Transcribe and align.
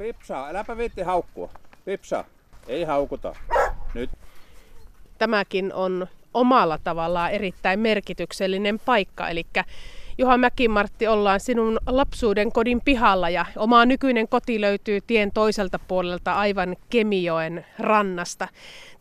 Pipsa, 0.00 0.46
äläpä 0.48 0.76
viitti 0.76 1.02
haukkua. 1.02 1.50
Pipsa, 1.84 2.24
ei 2.68 2.84
haukuta. 2.84 3.34
Nyt. 3.94 4.10
Tämäkin 5.18 5.74
on 5.74 6.06
omalla 6.34 6.78
tavallaan 6.84 7.30
erittäin 7.30 7.80
merkityksellinen 7.80 8.78
paikka, 8.78 9.28
eli 9.28 9.46
Juha 10.18 10.38
Mäkimartti, 10.38 11.06
ollaan 11.06 11.40
sinun 11.40 11.78
lapsuuden 11.86 12.52
kodin 12.52 12.80
pihalla 12.84 13.30
ja 13.30 13.44
oma 13.56 13.86
nykyinen 13.86 14.28
koti 14.28 14.60
löytyy 14.60 15.00
tien 15.06 15.32
toiselta 15.32 15.78
puolelta 15.78 16.32
aivan 16.32 16.76
Kemijoen 16.90 17.66
rannasta. 17.78 18.48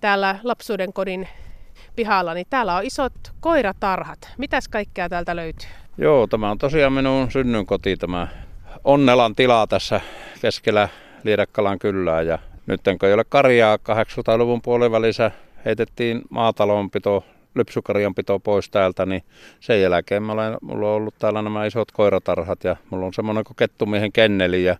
Täällä 0.01 0.39
lapsuuden 0.43 0.93
kodin 0.93 1.27
pihalla, 1.95 2.33
niin 2.33 2.47
täällä 2.49 2.75
on 2.75 2.83
isot 2.83 3.13
koiratarhat. 3.39 4.19
Mitäs 4.37 4.67
kaikkea 4.67 5.09
täältä 5.09 5.35
löytyy? 5.35 5.69
Joo, 5.97 6.27
tämä 6.27 6.51
on 6.51 6.57
tosiaan 6.57 6.93
minun 6.93 7.31
synnynkoti, 7.31 7.97
tämä 7.97 8.27
Onnelan 8.83 9.35
tila 9.35 9.67
tässä 9.67 10.01
keskellä 10.41 10.89
Liedekkalan 11.23 11.79
kyllää. 11.79 12.21
Ja 12.21 12.39
nyt 12.65 12.81
kun 12.99 13.09
ei 13.09 13.13
ole 13.13 13.23
karjaa 13.23 13.75
800-luvun 13.75 14.61
puolivälissä 14.61 15.31
heitettiin 15.65 16.21
maatalonpito, 16.29 17.23
lypsykarjanpito 17.55 18.39
pois 18.39 18.69
täältä, 18.69 19.05
niin 19.05 19.23
sen 19.59 19.81
jälkeen 19.81 20.23
mä 20.23 20.31
olen, 20.31 20.57
mulla 20.61 20.87
on 20.87 20.95
ollut 20.95 21.15
täällä 21.19 21.41
nämä 21.41 21.65
isot 21.65 21.91
koiratarhat 21.91 22.63
ja 22.63 22.75
mulla 22.89 23.05
on 23.05 23.13
semmoinen 23.13 23.43
kuin 23.43 23.55
kettumiehen 23.55 24.11
kenneli 24.11 24.63
ja 24.63 24.75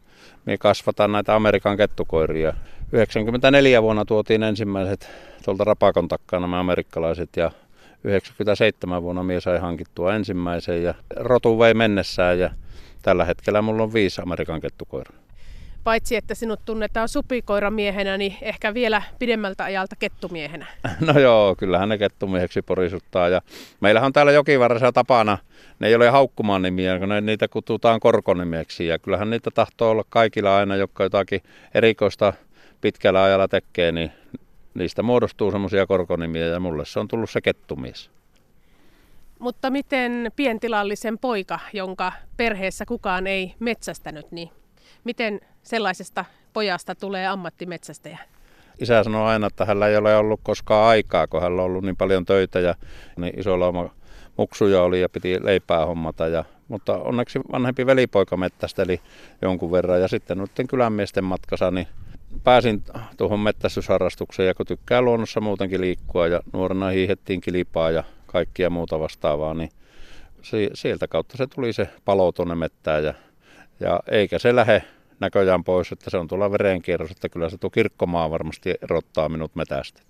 me 0.46 0.58
kasvataan 0.58 1.12
näitä 1.12 1.36
Amerikan 1.36 1.78
kettukoiria. 1.78 2.54
94 2.92 3.82
vuonna 3.82 4.06
tuotiin 4.06 4.44
ensimmäiset 4.44 5.10
tuolta 5.46 5.64
Rapakon 5.64 6.08
takkaa 6.08 6.40
nämä 6.40 6.60
amerikkalaiset 6.60 7.30
ja 7.38 7.52
97 8.04 9.04
vuonna 9.04 9.24
mies 9.24 9.44
sai 9.44 9.60
hankittua 9.60 10.16
ensimmäisen 10.16 10.84
ja 10.84 10.94
rotu 11.16 11.60
vei 11.60 11.74
mennessään 11.74 12.40
ja 12.40 12.50
tällä 13.02 13.26
hetkellä 13.26 13.62
mulla 13.62 13.84
on 13.84 13.94
viisi 13.94 14.22
Amerikan 14.22 14.62
kettukoiraa. 14.62 15.20
Paitsi 15.84 16.16
että 16.16 16.36
sinut 16.36 16.60
tunnetaan 16.66 17.10
supikoiramiehenä, 17.10 18.18
niin 18.18 18.36
ehkä 18.42 18.74
vielä 18.74 19.02
pidemmältä 19.20 19.64
ajalta 19.64 19.96
kettumiehenä. 19.96 20.66
No 21.14 21.20
joo, 21.20 21.56
kyllähän 21.56 21.90
ne 21.90 21.98
kettumieheksi 21.98 22.62
porisuttaa. 22.62 23.30
Ja 23.30 23.42
meillähän 23.82 24.06
on 24.06 24.14
täällä 24.14 24.32
jokivarressa 24.32 24.92
tapana, 24.92 25.38
ne 25.80 25.88
ei 25.88 25.96
ole 25.96 26.10
haukkumaan 26.10 26.62
nimiä, 26.62 27.00
kun 27.00 27.10
ne, 27.10 27.22
niitä 27.22 27.48
kutsutaan 27.48 28.00
korkonimieksi. 28.00 28.88
Ja 28.88 29.00
kyllähän 29.00 29.30
niitä 29.30 29.52
tahtoo 29.52 29.90
olla 29.90 30.04
kaikilla 30.10 30.58
aina, 30.58 30.76
jotka 30.76 31.04
jotakin 31.04 31.42
erikoista 31.74 32.34
pitkällä 32.82 33.24
ajalla 33.24 33.48
tekee, 33.48 33.92
niin 33.92 34.12
niistä 34.74 35.04
muodostuu 35.04 35.52
semmoisia 35.52 35.88
korkonimiä 35.88 36.46
ja 36.46 36.60
mulle 36.60 36.86
se 36.86 37.00
on 37.00 37.08
tullut 37.08 37.30
se 37.30 37.42
kettumies. 37.42 38.12
Mutta 39.40 39.70
miten 39.70 40.32
pientilallisen 40.36 41.18
poika, 41.18 41.60
jonka 41.74 42.12
perheessä 42.38 42.86
kukaan 42.86 43.28
ei 43.28 43.54
metsästänyt, 43.60 44.32
niin 44.32 44.50
miten 45.04 45.42
sellaisesta 45.64 46.26
pojasta 46.54 46.96
tulee 46.96 47.28
ammattimetsästäjä? 47.28 48.18
Isä 48.80 49.04
sanoi 49.04 49.28
aina, 49.28 49.48
että 49.48 49.66
hänellä 49.66 49.88
ei 49.88 49.98
ole 49.98 50.16
ollut 50.16 50.40
koskaan 50.44 50.90
aikaa, 50.90 51.28
kun 51.28 51.42
hänellä 51.42 51.62
on 51.62 51.66
ollut 51.66 51.84
niin 51.84 51.98
paljon 51.98 52.26
töitä 52.26 52.60
ja 52.60 52.76
niin 53.18 53.40
iso 53.40 53.60
lauma 53.60 53.90
muksuja 54.38 54.82
oli 54.82 55.02
ja 55.02 55.10
piti 55.10 55.46
leipää 55.46 55.86
hommata. 55.86 56.28
Ja, 56.28 56.46
mutta 56.68 56.98
onneksi 56.98 57.40
vanhempi 57.52 57.86
velipoika 57.86 58.38
mettästeli 58.38 59.02
jonkun 59.42 59.72
verran 59.72 60.02
ja 60.02 60.08
sitten 60.08 60.38
noiden 60.38 60.68
kylänmiesten 60.68 61.24
matkassa 61.24 61.72
niin 61.72 61.88
pääsin 62.44 62.84
tuohon 63.18 63.40
mettästysharrastukseen 63.40 64.48
ja 64.48 64.54
kun 64.54 64.66
tykkää 64.66 65.02
luonnossa 65.02 65.42
muutenkin 65.42 65.82
liikkua 65.82 66.28
ja 66.28 66.42
nuorena 66.54 66.90
hiihettiin 66.90 67.42
kilpaa 67.42 67.92
ja 67.92 68.04
kaikkia 68.26 68.70
muuta 68.70 69.00
vastaavaa, 69.00 69.54
niin 69.54 69.70
sieltä 70.74 71.08
kautta 71.08 71.38
se 71.38 71.48
tuli 71.48 71.74
se 71.74 71.90
palo 72.06 72.32
tuonne 72.32 72.56
mettään 72.56 73.04
ja, 73.04 73.14
ja 73.80 74.00
eikä 74.12 74.40
se 74.40 74.56
lähde 74.56 74.84
näköjään 75.20 75.64
pois, 75.64 75.92
että 75.92 76.10
se 76.10 76.18
on 76.18 76.28
tuolla 76.28 76.52
verenkierros, 76.52 77.12
että 77.12 77.30
kyllä 77.30 77.50
se 77.50 77.58
tuo 77.58 77.70
kirkkomaa 77.70 78.30
varmasti 78.30 78.74
erottaa 78.82 79.30
minut 79.30 79.56
metästä. 79.56 80.02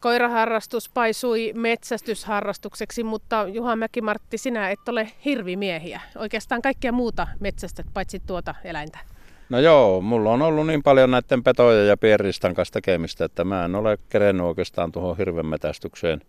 Koiraharrastus 0.00 0.88
paisui 0.88 1.52
metsästysharrastukseksi, 1.54 3.02
mutta 3.02 3.46
Juha 3.48 3.76
Mäki-Martti, 3.76 4.38
sinä 4.38 4.70
et 4.70 4.88
ole 4.88 5.10
hirvimiehiä. 5.24 6.00
Oikeastaan 6.16 6.62
kaikkea 6.62 6.92
muuta 6.92 7.26
metsästät 7.40 7.86
paitsi 7.94 8.20
tuota 8.26 8.54
eläintä. 8.64 9.13
No 9.48 9.58
joo, 9.58 10.00
mulla 10.00 10.30
on 10.30 10.42
ollut 10.42 10.66
niin 10.66 10.82
paljon 10.82 11.10
näiden 11.10 11.42
petoja 11.42 11.84
ja 11.84 11.96
pierristan 11.96 12.54
kanssa 12.54 12.72
tekemistä, 12.72 13.24
että 13.24 13.44
mä 13.44 13.64
en 13.64 13.74
ole 13.74 13.98
kerennyt 14.08 14.46
oikeastaan 14.46 14.92
tuohon 14.92 15.16
hirvenmetästykseen. 15.16 16.20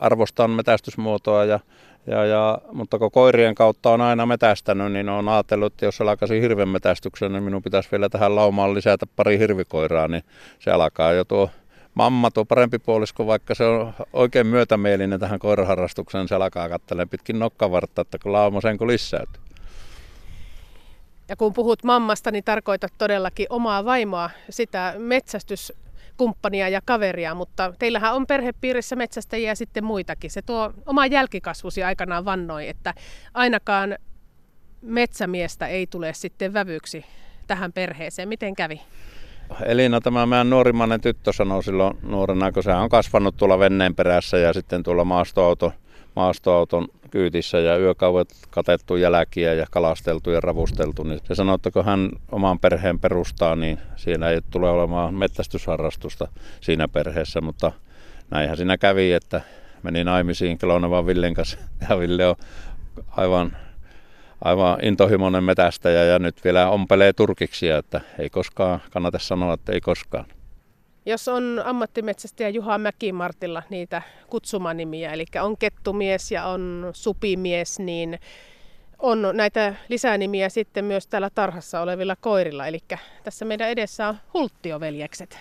Arvostan 0.00 0.50
metästysmuotoa, 0.50 1.44
ja, 1.44 1.60
ja, 2.06 2.24
ja, 2.24 2.58
mutta 2.72 2.98
kun 2.98 3.10
koirien 3.10 3.54
kautta 3.54 3.90
on 3.90 4.00
aina 4.00 4.26
metästänyt, 4.26 4.92
niin 4.92 5.08
on 5.08 5.28
ajatellut, 5.28 5.72
että 5.72 5.84
jos 5.84 6.00
alkaisin 6.00 6.42
hirvenmetästyksen, 6.42 7.32
niin 7.32 7.42
minun 7.42 7.62
pitäisi 7.62 7.88
vielä 7.92 8.08
tähän 8.08 8.36
laumaan 8.36 8.74
lisätä 8.74 9.06
pari 9.16 9.38
hirvikoiraa, 9.38 10.08
niin 10.08 10.22
se 10.58 10.70
alkaa 10.70 11.12
jo 11.12 11.24
tuo 11.24 11.50
mamma, 11.94 12.30
tuo 12.30 12.44
parempi 12.44 12.78
puolisko, 12.78 13.26
vaikka 13.26 13.54
se 13.54 13.64
on 13.64 13.92
oikein 14.12 14.46
myötämielinen 14.46 15.20
tähän 15.20 15.38
koiraharrastukseen, 15.38 16.28
se 16.28 16.34
alkaa 16.34 16.68
katselemaan 16.68 17.08
pitkin 17.08 17.38
nokkavartta, 17.38 18.02
että 18.02 18.18
kun 18.18 18.32
lauma 18.32 18.60
sen 18.60 18.78
kun 18.78 18.88
lisäytyy. 18.88 19.41
Ja 21.32 21.36
kun 21.36 21.52
puhut 21.52 21.84
mammasta, 21.84 22.30
niin 22.30 22.44
tarkoitat 22.44 22.92
todellakin 22.98 23.46
omaa 23.50 23.84
vaimoa, 23.84 24.30
sitä 24.50 24.94
metsästyskumppania 24.98 26.68
ja 26.68 26.80
kaveria, 26.84 27.34
mutta 27.34 27.74
teillähän 27.78 28.14
on 28.14 28.26
perhepiirissä 28.26 28.96
metsästäjiä 28.96 29.50
ja 29.50 29.56
sitten 29.56 29.84
muitakin. 29.84 30.30
Se 30.30 30.42
tuo 30.42 30.72
oma 30.86 31.06
jälkikasvusi 31.06 31.82
aikanaan 31.82 32.24
vannoi, 32.24 32.68
että 32.68 32.94
ainakaan 33.34 33.98
metsämiestä 34.82 35.66
ei 35.66 35.86
tule 35.86 36.12
sitten 36.14 36.52
vävyksi 36.52 37.04
tähän 37.46 37.72
perheeseen. 37.72 38.28
Miten 38.28 38.54
kävi? 38.54 38.80
Elina, 39.64 40.00
tämä 40.00 40.26
meidän 40.26 40.50
nuorimmainen 40.50 41.00
tyttö 41.00 41.32
sanoi 41.32 41.62
silloin 41.62 41.98
nuorena, 42.02 42.52
kun 42.52 42.62
se 42.62 42.72
on 42.72 42.88
kasvanut 42.88 43.36
tuolla 43.36 43.58
venneen 43.58 43.94
perässä 43.94 44.38
ja 44.38 44.52
sitten 44.52 44.82
tuolla 44.82 45.04
maastoauto, 45.04 45.72
maastoauton 46.16 46.88
kyytissä 47.10 47.58
ja 47.58 47.78
yökauet 47.78 48.28
katettu 48.50 48.96
jälkiä 48.96 49.54
ja 49.54 49.66
kalasteltu 49.70 50.30
ja 50.30 50.40
ravusteltu, 50.40 51.02
niin 51.02 51.20
se 51.24 51.34
sanoi, 51.34 51.54
että 51.54 51.70
kun 51.70 51.84
hän 51.84 52.10
oman 52.32 52.58
perheen 52.58 52.98
perustaa, 52.98 53.56
niin 53.56 53.78
siinä 53.96 54.28
ei 54.28 54.40
tule 54.50 54.70
olemaan 54.70 55.14
mettästysharrastusta 55.14 56.28
siinä 56.60 56.88
perheessä, 56.88 57.40
mutta 57.40 57.72
näinhän 58.30 58.56
siinä 58.56 58.78
kävi, 58.78 59.12
että 59.12 59.40
meni 59.82 60.04
naimisiin 60.04 60.58
Kelonevan 60.58 61.06
Villen 61.06 61.34
kanssa 61.34 61.58
ja 61.88 61.98
Ville 61.98 62.26
on 62.26 62.36
aivan, 63.08 63.56
aivan 64.44 64.78
intohimoinen 64.82 65.44
metästäjä 65.44 66.04
ja 66.04 66.18
nyt 66.18 66.44
vielä 66.44 66.68
ompelee 66.68 67.12
turkiksia, 67.12 67.78
että 67.78 68.00
ei 68.18 68.30
koskaan, 68.30 68.80
kannata 68.90 69.18
sanoa, 69.18 69.54
että 69.54 69.72
ei 69.72 69.80
koskaan. 69.80 70.24
Jos 71.06 71.28
on 71.28 71.62
ammattimetsästäjä 71.64 72.48
Juha 72.48 72.78
Mäkimartilla 72.78 73.62
niitä 73.70 74.02
kutsumanimiä, 74.26 75.12
eli 75.12 75.24
on 75.42 75.56
kettumies 75.56 76.32
ja 76.32 76.46
on 76.46 76.90
supimies, 76.92 77.78
niin 77.78 78.18
on 78.98 79.28
näitä 79.32 79.74
lisänimiä 79.88 80.48
sitten 80.48 80.84
myös 80.84 81.06
täällä 81.06 81.30
tarhassa 81.34 81.80
olevilla 81.80 82.16
koirilla. 82.20 82.66
Eli 82.66 82.78
tässä 83.24 83.44
meidän 83.44 83.68
edessä 83.68 84.08
on 84.08 84.16
hulttioveljekset. 84.34 85.38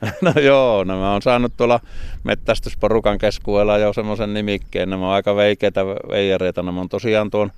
No 0.22 0.32
joo, 0.42 0.84
nämä 0.84 1.14
on 1.14 1.22
saanut 1.22 1.52
tuolla 1.56 1.80
mettästysporukan 2.24 3.18
keskuudella 3.18 3.78
jo 3.78 3.92
semmoisen 3.92 4.34
nimikkeen. 4.34 4.90
Nämä 4.90 5.06
on 5.06 5.12
aika 5.14 5.36
veikeitä 5.36 5.86
veijareita. 5.86 6.62
Nämä 6.62 6.80
on 6.80 6.88
tosiaan 6.88 7.30
tuon 7.30 7.52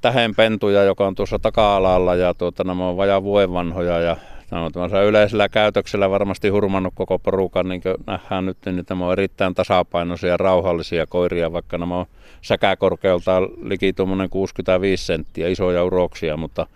tähenpentuja, 0.00 0.84
joka 0.84 1.06
on 1.06 1.14
tuossa 1.14 1.38
taka-alalla 1.38 2.14
ja 2.14 2.34
tuota, 2.34 2.64
nämä 2.64 2.88
on 2.88 2.96
vajaa 2.96 3.22
vuoden 3.22 3.52
vanhoja 3.52 3.98
ja 3.98 4.16
Nämä 4.50 5.02
yleisellä 5.08 5.48
käytöksellä 5.48 6.10
varmasti 6.10 6.48
hurmannut 6.48 6.94
koko 6.96 7.18
porukan, 7.18 7.68
niin 7.68 7.82
kuin 7.82 7.94
nähdään 8.06 8.46
nyt, 8.46 8.56
niin 8.66 8.86
tämä 8.86 9.06
on 9.06 9.12
erittäin 9.12 9.54
tasapainoisia 9.54 10.36
rauhallisia 10.36 11.06
koiria, 11.06 11.52
vaikka 11.52 11.78
nämä 11.78 11.96
on 11.96 12.06
säkäkorkealtaan 12.42 13.48
liki 13.62 13.94
65 14.30 15.04
senttiä, 15.04 15.48
isoja 15.48 15.84
uroksia, 15.84 16.36
mutta 16.36 16.66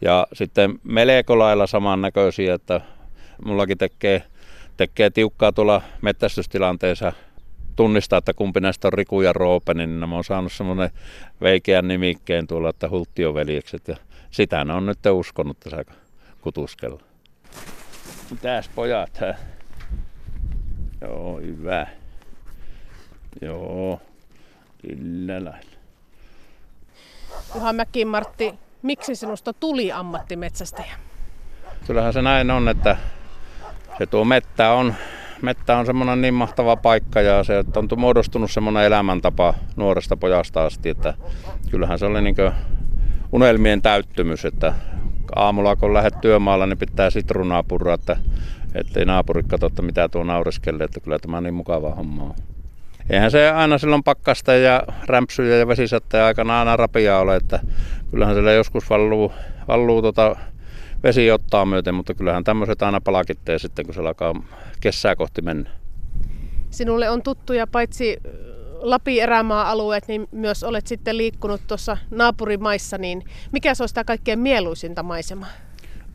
ja 0.00 0.26
sitten 0.32 0.78
melko 0.84 1.38
lailla 1.38 1.66
samannäköisiä, 1.66 2.54
että 2.54 2.80
mullakin 3.44 3.78
tekee, 3.78 4.22
tekee 4.76 5.10
tiukkaa 5.10 5.52
tuolla 5.52 5.82
mettästystilanteessa 6.02 7.12
tunnistaa, 7.76 8.18
että 8.18 8.34
kumpi 8.34 8.60
näistä 8.60 8.88
on 8.88 8.92
Riku 8.92 9.20
ja 9.20 9.32
Roope, 9.32 9.74
niin 9.74 10.00
nämä 10.00 10.16
on 10.16 10.24
saanut 10.24 10.52
semmoinen 10.52 10.90
veikeän 11.40 11.88
nimikkeen 11.88 12.46
tuolla, 12.46 12.68
että 12.68 12.88
hulttioveljekset 12.90 13.88
ja 13.88 13.96
sitä 14.30 14.64
ne 14.64 14.72
on 14.72 14.86
nyt 14.86 14.98
uskonut 15.12 15.60
tässä 15.60 15.84
kutuskella. 16.40 17.09
Mitäs 18.30 18.68
pojat, 18.74 19.16
hä? 19.16 19.34
Joo, 21.00 21.40
hyvä. 21.40 21.86
Joo, 23.42 24.00
sillä 24.82 25.44
lailla. 25.44 25.56
Juha 27.54 27.72
Mäkin 27.72 28.08
Martti, 28.08 28.54
miksi 28.82 29.14
sinusta 29.14 29.52
tuli 29.52 29.92
ammattimetsästäjä? 29.92 30.94
Kyllähän 31.86 32.12
se 32.12 32.22
näin 32.22 32.50
on, 32.50 32.68
että 32.68 32.96
se 33.98 34.06
tuo 34.06 34.24
mettä 34.24 34.72
on, 34.72 34.94
mettä 35.42 35.76
on 35.76 35.86
semmoinen 35.86 36.20
niin 36.20 36.34
mahtava 36.34 36.76
paikka 36.76 37.20
ja 37.20 37.44
se 37.44 37.64
on 37.76 37.88
muodostunut 37.96 38.50
semmoinen 38.50 38.84
elämäntapa 38.84 39.54
nuoresta 39.76 40.16
pojasta 40.16 40.64
asti, 40.64 40.88
että 40.88 41.14
kyllähän 41.70 41.98
se 41.98 42.06
oli 42.06 42.22
niin 42.22 42.36
unelmien 43.32 43.82
täyttymys, 43.82 44.44
että 44.44 44.74
aamulla 45.36 45.76
kun 45.76 45.94
lähdet 45.94 46.20
työmaalla, 46.20 46.66
niin 46.66 46.78
pitää 46.78 47.10
sitruunaa 47.10 47.62
purra, 47.62 47.94
että 47.94 48.16
ettei 48.74 49.04
naapurit 49.04 49.46
katso, 49.46 49.66
että 49.66 49.82
mitä 49.82 50.08
tuo 50.08 50.24
naureskelee, 50.24 50.84
että 50.84 51.00
kyllä 51.00 51.18
tämä 51.18 51.36
on 51.36 51.42
niin 51.42 51.54
mukava 51.54 51.94
homma 51.94 52.22
on. 52.22 52.34
Eihän 53.10 53.30
se 53.30 53.50
aina 53.50 53.78
silloin 53.78 54.02
pakkasta 54.02 54.54
ja 54.54 54.82
rämpsyjä 55.06 55.56
ja 55.56 55.68
vesisatteen 55.68 56.24
aikana 56.24 56.58
aina 56.58 56.76
rapia 56.76 57.18
ole, 57.18 57.36
että 57.36 57.60
kyllähän 58.10 58.34
siellä 58.34 58.52
joskus 58.52 58.90
valluu, 58.90 59.32
valluu 59.68 60.02
tota 60.02 60.36
vesi 61.02 61.30
ottaa 61.30 61.64
myöten, 61.64 61.94
mutta 61.94 62.14
kyllähän 62.14 62.44
tämmöiset 62.44 62.82
aina 62.82 63.00
palakittee 63.00 63.58
sitten, 63.58 63.84
kun 63.84 63.94
se 63.94 64.00
alkaa 64.00 64.42
kesää 64.80 65.16
kohti 65.16 65.42
mennä. 65.42 65.70
Sinulle 66.70 67.10
on 67.10 67.22
tuttuja 67.22 67.66
paitsi 67.66 68.16
Lapin 68.80 69.22
erämaa-alueet, 69.22 70.08
niin 70.08 70.28
myös 70.32 70.64
olet 70.64 70.86
sitten 70.86 71.16
liikkunut 71.16 71.60
tuossa 71.66 71.96
naapurimaissa, 72.10 72.98
niin 72.98 73.24
mikä 73.52 73.74
se 73.74 73.82
on 73.82 73.88
sitä 73.88 74.04
kaikkein 74.04 74.38
mieluisinta 74.38 75.02
maisemaa? 75.02 75.48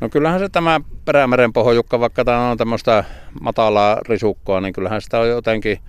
No 0.01 0.09
kyllähän 0.09 0.39
se 0.39 0.49
tämä 0.49 0.81
Perämeren 1.05 1.53
pohjukka, 1.53 1.99
vaikka 1.99 2.25
tämä 2.25 2.49
on 2.49 2.57
tämmöistä 2.57 3.03
matalaa 3.41 3.97
risukkoa, 4.07 4.61
niin 4.61 4.73
kyllähän 4.73 5.01
sitä 5.01 5.19
on 5.19 5.29
jotenkin, 5.29 5.79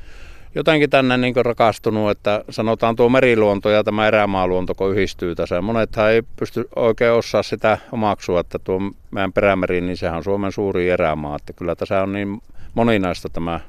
jotenkin 0.55 0.91
tänne 0.91 1.17
niin 1.17 1.35
rakastunut, 1.45 2.11
että 2.11 2.45
sanotaan 2.51 2.97
tuo 2.97 3.09
meriluonto 3.09 3.71
ja 3.71 3.85
tämä 3.85 4.09
erämaaluonto, 4.09 4.75
kun 4.75 4.91
yhdistyy 4.91 5.35
tässä. 5.35 5.63
Monethan 5.63 6.11
ei 6.11 6.23
pysty 6.23 6.69
oikein 6.77 7.13
osaa 7.13 7.43
sitä 7.43 7.79
omaksua, 7.93 8.41
että 8.41 8.59
tuo 8.59 8.81
meidän 9.11 9.33
Perämeri, 9.33 9.81
niin 9.81 9.97
sehän 9.97 10.17
on 10.17 10.25
Suomen 10.25 10.53
suuri 10.53 10.91
erämaa, 10.91 11.37
että 11.37 11.53
kyllä 11.53 11.75
tässä 11.77 12.03
on 12.03 12.13
niin 12.13 12.43
moninaista 12.75 13.29
tämä, 13.29 13.61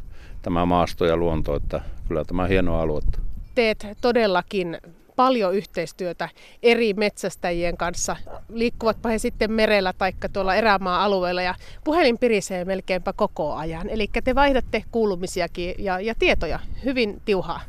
tämä 0.48 0.66
maasto 0.66 1.06
ja 1.06 1.18
luonto, 1.18 1.56
että 1.56 1.82
kyllä 2.08 2.26
tämä 2.26 2.44
on 2.44 2.50
hieno 2.50 2.80
alue. 2.80 3.02
Teet 3.56 3.88
todellakin 4.02 4.78
paljon 5.16 5.56
yhteistyötä 5.56 6.30
eri 6.64 6.94
metsästäjien 6.94 7.78
kanssa, 7.78 8.16
liikkuvatpa 8.54 9.10
he 9.10 9.18
sitten 9.18 9.52
merellä 9.52 9.94
tai 9.94 10.14
tuolla 10.34 10.56
erämaa-alueella 10.56 11.42
ja 11.42 11.56
puhelin 11.84 12.18
pirisee 12.18 12.66
melkeinpä 12.66 13.14
koko 13.14 13.56
ajan. 13.56 13.90
Eli 13.90 14.10
te 14.24 14.36
vaihdatte 14.36 14.84
kuulumisiakin 14.92 15.76
ja, 15.78 16.00
ja 16.00 16.16
tietoja 16.20 16.60
hyvin 16.86 17.22
tiuhaa. 17.26 17.62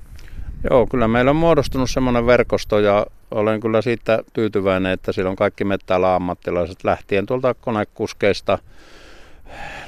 Joo, 0.71 0.87
kyllä 0.87 1.09
meillä 1.09 1.31
on 1.31 1.37
muodostunut 1.37 1.91
semmoinen 1.91 2.27
verkosto 2.27 2.79
ja 2.79 3.07
olen 3.31 3.61
kyllä 3.61 3.83
siitä 3.83 4.23
tyytyväinen, 4.33 4.93
että 4.93 5.13
siellä 5.13 5.31
on 5.31 5.37
kaikki 5.37 5.65
mettäalan 5.65 6.15
ammattilaiset 6.15 6.85
lähtien 6.85 7.27
tuolta 7.27 7.55
konekuskeista 7.55 8.59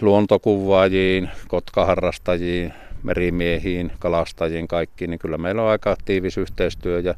luontokuvaajiin, 0.00 1.30
kotkaharrastajiin, 1.48 2.72
merimiehiin, 3.02 3.92
kalastajiin, 3.98 4.68
kaikkiin, 4.68 5.10
niin 5.10 5.18
kyllä 5.18 5.38
meillä 5.38 5.62
on 5.62 5.70
aika 5.70 5.96
tiivis 6.04 6.38
yhteistyö 6.38 7.00
ja 7.00 7.14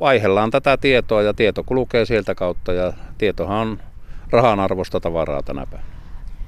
vaihellaan 0.00 0.50
tätä 0.50 0.76
tietoa 0.76 1.22
ja 1.22 1.34
tieto 1.34 1.64
kulkee 1.64 2.04
sieltä 2.04 2.34
kautta 2.34 2.72
ja 2.72 2.92
tietohan 3.18 3.68
on 3.68 3.80
rahan 4.30 4.60
arvosta 4.60 5.00
tavaraa 5.00 5.42
tänä 5.42 5.66
päivänä. 5.66 5.92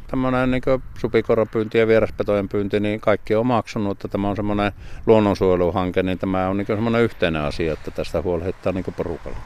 Tämmöinen 0.07 0.51
niin 0.51 0.63
supikoropyynti 0.99 1.79
ja 1.79 1.87
vieraspetojen 1.87 2.49
pyynti, 2.49 2.81
niin 2.81 3.01
kaikki 3.01 3.35
on 3.35 3.41
omaksunut, 3.41 3.93
että 3.93 4.09
tämä 4.09 4.29
on 4.29 4.37
semmoinen 4.37 4.73
luonnonsuojeluhanke, 5.07 6.03
niin 6.03 6.19
tämä 6.19 6.49
on 6.49 6.57
niin 6.57 6.67
semmoinen 6.67 7.03
yhteinen 7.03 7.43
asia, 7.43 7.73
että 7.73 7.91
tästä 7.91 8.23
huolehditaan 8.23 8.75
niin 8.75 8.95
porukalla. 8.97 9.39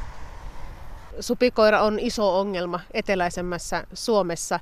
Supikoira 1.20 1.82
on 1.82 1.98
iso 1.98 2.40
ongelma 2.40 2.80
eteläisemmässä 2.94 3.84
Suomessa 3.92 4.60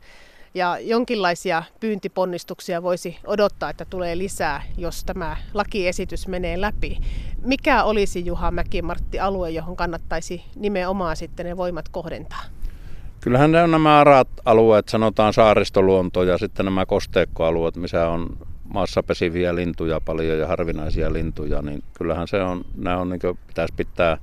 ja 0.56 0.78
jonkinlaisia 0.80 1.62
pyyntiponnistuksia 1.80 2.82
voisi 2.82 3.18
odottaa, 3.26 3.70
että 3.70 3.84
tulee 3.84 4.18
lisää, 4.18 4.62
jos 4.78 5.04
tämä 5.04 5.36
lakiesitys 5.54 6.28
menee 6.28 6.60
läpi. 6.60 6.98
Mikä 7.42 7.84
olisi 7.84 8.26
Juha 8.26 8.50
Mäki-Martti 8.50 9.20
alue, 9.20 9.50
johon 9.50 9.76
kannattaisi 9.76 10.44
nimenomaan 10.54 11.16
sitten 11.16 11.46
ne 11.46 11.56
voimat 11.56 11.88
kohdentaa? 11.88 12.42
Kyllähän 13.20 13.52
ne 13.52 13.62
on 13.62 13.70
nämä 13.70 14.00
arat 14.00 14.28
alueet, 14.44 14.88
sanotaan 14.88 15.32
saaristoluonto 15.32 16.22
ja 16.22 16.38
sitten 16.38 16.64
nämä 16.64 16.86
kosteikkoalueet, 16.86 17.76
missä 17.76 18.08
on 18.08 18.36
maassa 18.64 19.02
pesiviä 19.02 19.54
lintuja 19.54 20.00
paljon 20.00 20.38
ja 20.38 20.46
harvinaisia 20.46 21.12
lintuja, 21.12 21.62
niin 21.62 21.82
kyllähän 21.98 22.28
se 22.28 22.42
on, 22.42 22.64
nämä 22.76 22.98
on 22.98 23.08
niin 23.08 23.20
pitäisi 23.46 23.74
pitää 23.76 24.18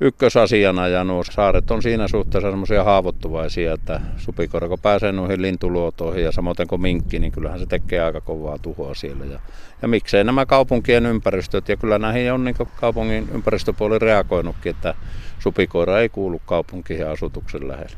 ykkösasiana 0.00 0.88
ja 0.88 1.04
nuo 1.04 1.24
saaret 1.24 1.70
on 1.70 1.82
siinä 1.82 2.08
suhteessa 2.08 2.50
semmoisia 2.50 2.84
haavoittuvaisia, 2.84 3.72
että 3.72 4.00
supikorko 4.16 4.76
pääsee 4.76 5.12
noihin 5.12 5.42
lintuluotoihin 5.42 6.24
ja 6.24 6.32
samoin 6.32 6.56
kuin 6.68 6.80
minkki, 6.80 7.18
niin 7.18 7.32
kyllähän 7.32 7.58
se 7.58 7.66
tekee 7.66 8.00
aika 8.00 8.20
kovaa 8.20 8.58
tuhoa 8.58 8.94
siellä. 8.94 9.24
Ja, 9.24 9.40
ja 9.82 9.88
miksei 9.88 10.24
nämä 10.24 10.46
kaupunkien 10.46 11.06
ympäristöt, 11.06 11.68
ja 11.68 11.76
kyllä 11.76 11.98
näihin 11.98 12.32
on 12.32 12.44
niin 12.44 12.56
kaupungin 12.80 13.28
ympäristöpuoli 13.34 13.98
reagoinutkin, 13.98 14.70
että 14.70 14.94
supikoira 15.38 16.00
ei 16.00 16.08
kuulu 16.08 16.38
kaupunkiin 16.46 17.00
ja 17.00 17.10
asutuksen 17.10 17.68
lähelle. 17.68 17.96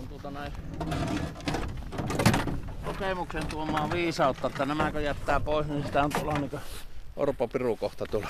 On 0.00 0.08
tuota 0.08 0.30
näin 0.30 0.52
kokemuksen 2.84 3.46
tuomaan 3.46 3.90
viisautta, 3.90 4.46
että 4.46 4.66
nämäkö 4.66 5.00
jättää 5.00 5.40
pois, 5.40 5.66
niin 5.66 5.84
sitä 5.84 6.02
on 6.02 6.10
tuolla 6.10 6.38
niin 6.38 6.50
Orpo 7.16 7.48
Piru 7.48 7.76
kohta 7.76 8.06
tulla 8.10 8.28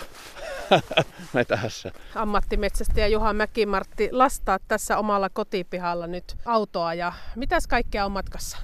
metässä. 1.34 1.93
Ammattimetsästäjä 2.14 3.06
Juha 3.06 3.32
Mäki-Martti, 3.32 4.08
lastaa 4.12 4.58
tässä 4.69 4.99
omalla 4.99 5.29
kotipihalla 5.29 6.06
nyt 6.06 6.37
autoa 6.44 6.94
ja 6.94 7.12
mitäs 7.37 7.67
kaikkea 7.67 8.05
on 8.05 8.12
matkassa? 8.12 8.58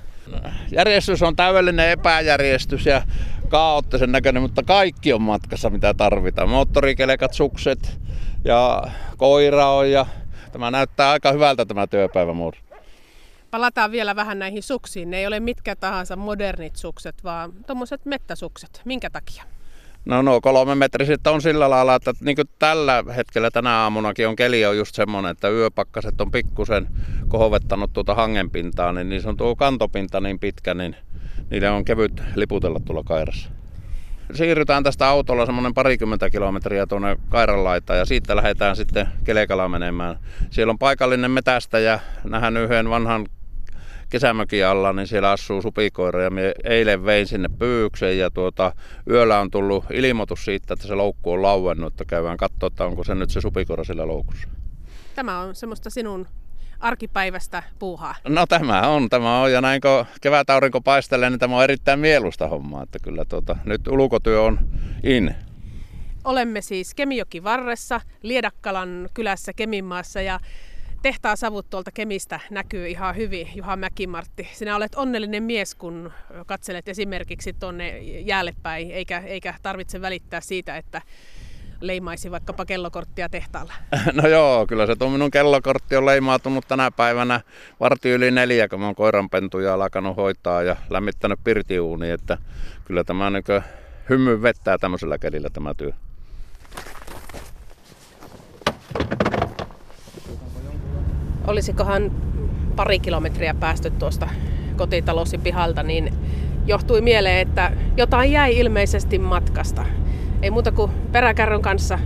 Järjestys 0.72 1.22
on 1.22 1.36
täydellinen 1.36 1.90
epäjärjestys 1.90 2.86
ja 2.86 3.02
kaoottisen 3.48 4.12
näköinen, 4.12 4.42
mutta 4.42 4.62
kaikki 4.62 5.12
on 5.12 5.22
matkassa 5.22 5.70
mitä 5.70 5.94
tarvitaan. 5.94 6.48
Moottorikelekat, 6.48 7.34
sukset 7.34 8.00
ja 8.44 8.82
koira 9.16 9.68
on 9.68 9.90
ja 9.90 10.06
tämä 10.52 10.70
näyttää 10.70 11.10
aika 11.10 11.32
hyvältä 11.32 11.66
tämä 11.66 11.86
työpäivämuodo. 11.86 12.56
Palataan 13.50 13.92
vielä 13.92 14.16
vähän 14.16 14.38
näihin 14.38 14.62
suksiin. 14.62 15.10
Ne 15.10 15.18
ei 15.18 15.26
ole 15.26 15.40
mitkä 15.40 15.76
tahansa 15.76 16.16
modernit 16.16 16.76
sukset, 16.76 17.24
vaan 17.24 17.52
tuommoiset 17.66 18.04
mettäsukset. 18.04 18.82
Minkä 18.84 19.10
takia? 19.10 19.44
No 20.08 20.22
no, 20.22 20.40
kolme 20.40 20.74
metriset 20.74 21.26
on 21.26 21.42
sillä 21.42 21.70
lailla, 21.70 21.94
että 21.94 22.12
niin 22.20 22.36
tällä 22.58 23.04
hetkellä 23.16 23.50
tänä 23.50 23.76
aamunakin 23.76 24.28
on 24.28 24.36
keli 24.36 24.66
on 24.66 24.76
just 24.76 24.94
semmoinen, 24.94 25.30
että 25.30 25.48
yöpakkaset 25.48 26.20
on 26.20 26.30
pikkusen 26.30 26.88
kohovettanut 27.28 27.92
tuota 27.92 28.14
hangenpintaa, 28.14 28.92
niin, 28.92 29.08
niin 29.08 29.22
se 29.22 29.28
on 29.28 29.36
tuo 29.36 29.56
kantopinta 29.56 30.20
niin 30.20 30.38
pitkä, 30.38 30.74
niin 30.74 30.96
niiden 31.50 31.72
on 31.72 31.84
kevyt 31.84 32.22
liputella 32.34 32.80
tuolla 32.84 33.02
kairassa. 33.02 33.50
Siirrytään 34.34 34.82
tästä 34.82 35.08
autolla 35.08 35.46
semmoinen 35.46 35.74
parikymmentä 35.74 36.30
kilometriä 36.30 36.86
tuonne 36.86 37.16
Kairanlaitaan 37.28 37.98
ja 37.98 38.04
siitä 38.04 38.36
lähdetään 38.36 38.76
sitten 38.76 39.08
Kelekala 39.24 39.68
menemään. 39.68 40.16
Siellä 40.50 40.70
on 40.70 40.78
paikallinen 40.78 41.30
metästäjä, 41.30 42.00
nähdään 42.24 42.56
yhden 42.56 42.90
vanhan 42.90 43.26
kesämökin 44.08 44.66
alla, 44.66 44.92
niin 44.92 45.06
siellä 45.06 45.30
asuu 45.30 45.62
supikoira 45.62 46.22
ja 46.22 46.30
me 46.30 46.54
eilen 46.64 47.04
vein 47.04 47.26
sinne 47.26 47.48
pyykseen 47.58 48.18
ja 48.18 48.30
tuota, 48.30 48.72
yöllä 49.10 49.40
on 49.40 49.50
tullut 49.50 49.84
ilmoitus 49.92 50.44
siitä, 50.44 50.74
että 50.74 50.86
se 50.86 50.94
loukku 50.94 51.32
on 51.32 51.42
lauennut, 51.42 51.92
että 51.92 52.04
käydään 52.04 52.36
katsoa, 52.36 52.66
että 52.66 52.84
onko 52.84 53.04
se 53.04 53.14
nyt 53.14 53.30
se 53.30 53.40
supikoira 53.40 53.84
sillä 53.84 54.06
loukussa. 54.06 54.48
Tämä 55.14 55.40
on 55.40 55.54
semmoista 55.54 55.90
sinun 55.90 56.26
arkipäivästä 56.80 57.62
puuhaa? 57.78 58.14
No 58.28 58.46
tämä 58.46 58.88
on, 58.88 59.08
tämä 59.08 59.40
on. 59.40 59.52
Ja 59.52 59.60
näin 59.60 59.80
kun 59.80 60.06
kevät 60.20 60.50
aurinko 60.50 60.80
paistelee, 60.80 61.30
niin 61.30 61.38
tämä 61.38 61.56
on 61.56 61.64
erittäin 61.64 62.00
mieluista 62.00 62.48
hommaa. 62.48 62.82
Että 62.82 62.98
kyllä 63.02 63.24
tuota, 63.24 63.56
nyt 63.64 63.88
ulkotyö 63.88 64.42
on 64.42 64.58
in. 65.02 65.34
Olemme 66.24 66.60
siis 66.60 66.94
Kemijoki 66.94 67.44
varressa, 67.44 68.00
Liedakkalan 68.22 69.08
kylässä 69.14 69.52
Keminmaassa 69.52 70.20
ja 70.20 70.40
tehtaan 71.02 71.36
savut 71.36 71.70
tuolta 71.70 71.90
Kemistä 71.90 72.40
näkyy 72.50 72.88
ihan 72.88 73.16
hyvin, 73.16 73.48
Juha 73.54 73.76
Mäkimartti. 73.76 74.48
Sinä 74.52 74.76
olet 74.76 74.94
onnellinen 74.94 75.42
mies, 75.42 75.74
kun 75.74 76.12
katselet 76.46 76.88
esimerkiksi 76.88 77.52
tuonne 77.52 77.98
jäälle 78.00 78.54
päin, 78.62 78.90
eikä, 78.90 79.18
eikä 79.18 79.54
tarvitse 79.62 80.00
välittää 80.00 80.40
siitä, 80.40 80.76
että 80.76 81.02
leimaisi 81.80 82.30
vaikkapa 82.30 82.64
kellokorttia 82.64 83.28
tehtaalla? 83.28 83.72
No 84.22 84.28
joo, 84.28 84.66
kyllä 84.66 84.86
se 84.86 84.96
tuo 84.96 85.10
minun 85.10 85.30
kellokortti 85.30 85.96
on 85.96 86.06
leimautunut 86.06 86.68
tänä 86.68 86.90
päivänä 86.90 87.40
varti 87.80 88.10
yli 88.10 88.30
neljä, 88.30 88.68
kun 88.68 88.80
mä 88.80 88.86
oon 88.86 88.94
koiranpentuja 88.94 89.74
alkanut 89.74 90.16
hoitaa 90.16 90.62
ja 90.62 90.76
lämmittänyt 90.90 91.40
pirtiuuni, 91.44 92.10
että 92.10 92.38
kyllä 92.84 93.04
tämä 93.04 93.30
niin 93.30 93.44
hymy 94.08 94.42
vettää 94.42 94.78
tämmöisellä 94.78 95.18
kelillä 95.18 95.48
tämä 95.50 95.74
työ. 95.74 95.92
Olisikohan 101.48 102.10
pari 102.76 102.98
kilometriä 102.98 103.54
päästy 103.54 103.90
tuosta 103.90 104.28
kotitalosi 104.76 105.38
pihalta, 105.38 105.82
niin 105.82 106.14
johtui 106.66 107.00
mieleen, 107.00 107.48
että 107.48 107.72
jotain 107.96 108.32
jäi 108.32 108.58
ilmeisesti 108.58 109.18
matkasta. 109.18 109.84
Ei 110.42 110.50
muuta 110.50 110.72
kuin 110.72 110.90
peräkärryn 111.12 111.62
kanssa 111.62 111.98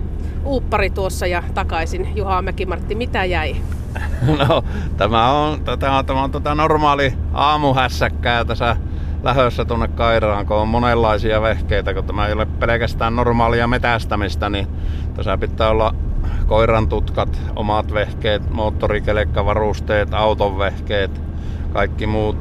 uuppari 0.45 0.91
tuossa 0.91 1.27
ja 1.27 1.43
takaisin. 1.55 2.09
Juha 2.17 2.43
Mäkimartti, 2.43 2.95
mitä 2.95 3.25
jäi? 3.25 3.57
No, 4.49 4.65
tämä 4.97 5.31
on, 5.31 5.65
tämä 5.79 5.99
on, 5.99 6.07
tämä 6.07 6.23
on 6.23 6.31
tota 6.31 6.55
normaali 6.55 7.15
aamuhässäkkää 7.33 8.45
tässä 8.45 8.77
lähössä 9.23 9.65
tuonne 9.65 9.89
Kairaan, 9.89 10.47
kun 10.47 10.57
on 10.57 10.69
monenlaisia 10.69 11.43
vehkeitä, 11.43 11.95
kun 11.95 12.05
tämä 12.05 12.27
ei 12.27 12.33
ole 12.33 12.47
pelkästään 12.47 13.17
normaalia 13.17 13.67
metästämistä, 13.67 14.49
niin 14.49 14.67
tässä 15.15 15.39
pitää 15.39 15.71
olla 15.71 15.95
koiran 16.47 16.89
tutkat, 16.89 17.41
omat 17.57 17.93
vehkeet, 17.93 18.51
moottorikelekka-varusteet, 18.51 20.15
auton 20.15 20.59
vehkeet, 20.59 21.23
kaikki 21.73 22.07
muut, 22.07 22.37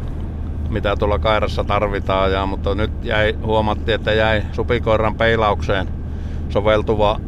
mitä 0.70 0.96
tuolla 0.96 1.20
kairassa 1.20 1.64
tarvitaan. 1.64 2.32
Ja, 2.32 2.46
mutta 2.46 2.76
nyt 2.76 2.92
jäi, 3.06 3.36
huomattiin, 3.44 3.96
että 3.96 4.14
jäi 4.14 4.44
supikoiran 4.52 5.16
peilaukseen 5.16 5.88
soveltuva 6.50 7.20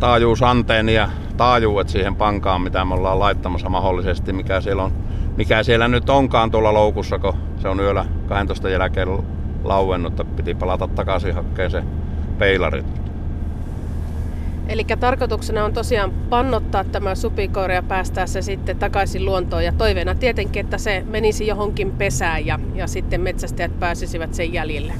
taajuusanteeni 0.00 0.94
ja 0.94 1.08
taajuudet 1.36 1.88
siihen 1.88 2.16
pankaan, 2.16 2.62
mitä 2.62 2.84
me 2.84 2.94
ollaan 2.94 3.18
laittamassa 3.18 3.68
mahdollisesti, 3.68 4.32
mikä 4.32 4.60
siellä, 4.60 4.82
on, 4.82 4.92
mikä 5.36 5.62
siellä 5.62 5.88
nyt 5.88 6.10
onkaan 6.10 6.50
tuolla 6.50 6.74
loukussa, 6.74 7.18
kun 7.18 7.49
se 7.62 7.68
on 7.68 7.80
yöllä 7.80 8.06
12 8.28 8.68
jälkeen 8.68 9.08
lauennut, 9.64 10.20
että 10.20 10.36
piti 10.36 10.54
palata 10.54 10.88
takaisin 10.88 11.34
hakkeen 11.34 11.70
se 11.70 11.82
peilari. 12.38 12.84
Eli 14.68 14.84
tarkoituksena 15.00 15.64
on 15.64 15.72
tosiaan 15.72 16.10
pannottaa 16.10 16.84
tämä 16.84 17.14
supikoira 17.14 17.74
ja 17.74 17.82
päästää 17.82 18.26
se 18.26 18.42
sitten 18.42 18.78
takaisin 18.78 19.24
luontoon. 19.24 19.64
Ja 19.64 19.72
toiveena 19.72 20.14
tietenkin, 20.14 20.64
että 20.64 20.78
se 20.78 21.04
menisi 21.10 21.46
johonkin 21.46 21.90
pesään 21.90 22.46
ja, 22.46 22.58
ja 22.74 22.86
sitten 22.86 23.20
metsästäjät 23.20 23.80
pääsisivät 23.80 24.34
sen 24.34 24.52
jäljille. 24.52 24.92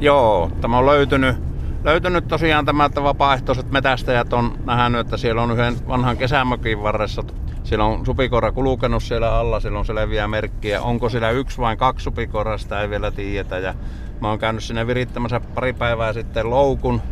Joo, 0.00 0.50
tämä 0.60 0.78
on 0.78 0.86
löytynyt, 0.86 1.36
löytynyt 1.84 2.28
tosiaan 2.28 2.64
tämä, 2.64 2.84
että 2.84 3.02
vapaaehtoiset 3.02 3.70
metästäjät 3.70 4.32
on 4.32 4.58
nähnyt, 4.64 5.00
että 5.00 5.16
siellä 5.16 5.42
on 5.42 5.50
yhden 5.50 5.74
vanhan 5.88 6.16
kesämökin 6.16 6.82
varressa. 6.82 7.22
Siellä 7.64 7.84
on 7.84 8.06
supikoira 8.06 8.52
kulkenut 8.52 9.02
siellä 9.02 9.38
alla, 9.38 9.60
siellä 9.60 9.78
on 9.78 9.84
selviä 9.84 10.28
merkkiä. 10.28 10.82
Onko 10.82 11.08
siellä 11.08 11.30
yksi 11.30 11.58
vai 11.58 11.76
kaksi 11.76 12.04
supikoiraa, 12.04 12.58
sitä 12.58 12.80
ei 12.80 12.90
vielä 12.90 13.10
tiedetä. 13.10 13.58
Ja 13.58 13.74
mä 14.20 14.28
oon 14.28 14.38
käynyt 14.38 14.64
sinne 14.64 14.86
virittämässä 14.86 15.40
pari 15.54 15.72
päivää 15.72 16.12
sitten 16.12 16.50
loukun 16.50 17.02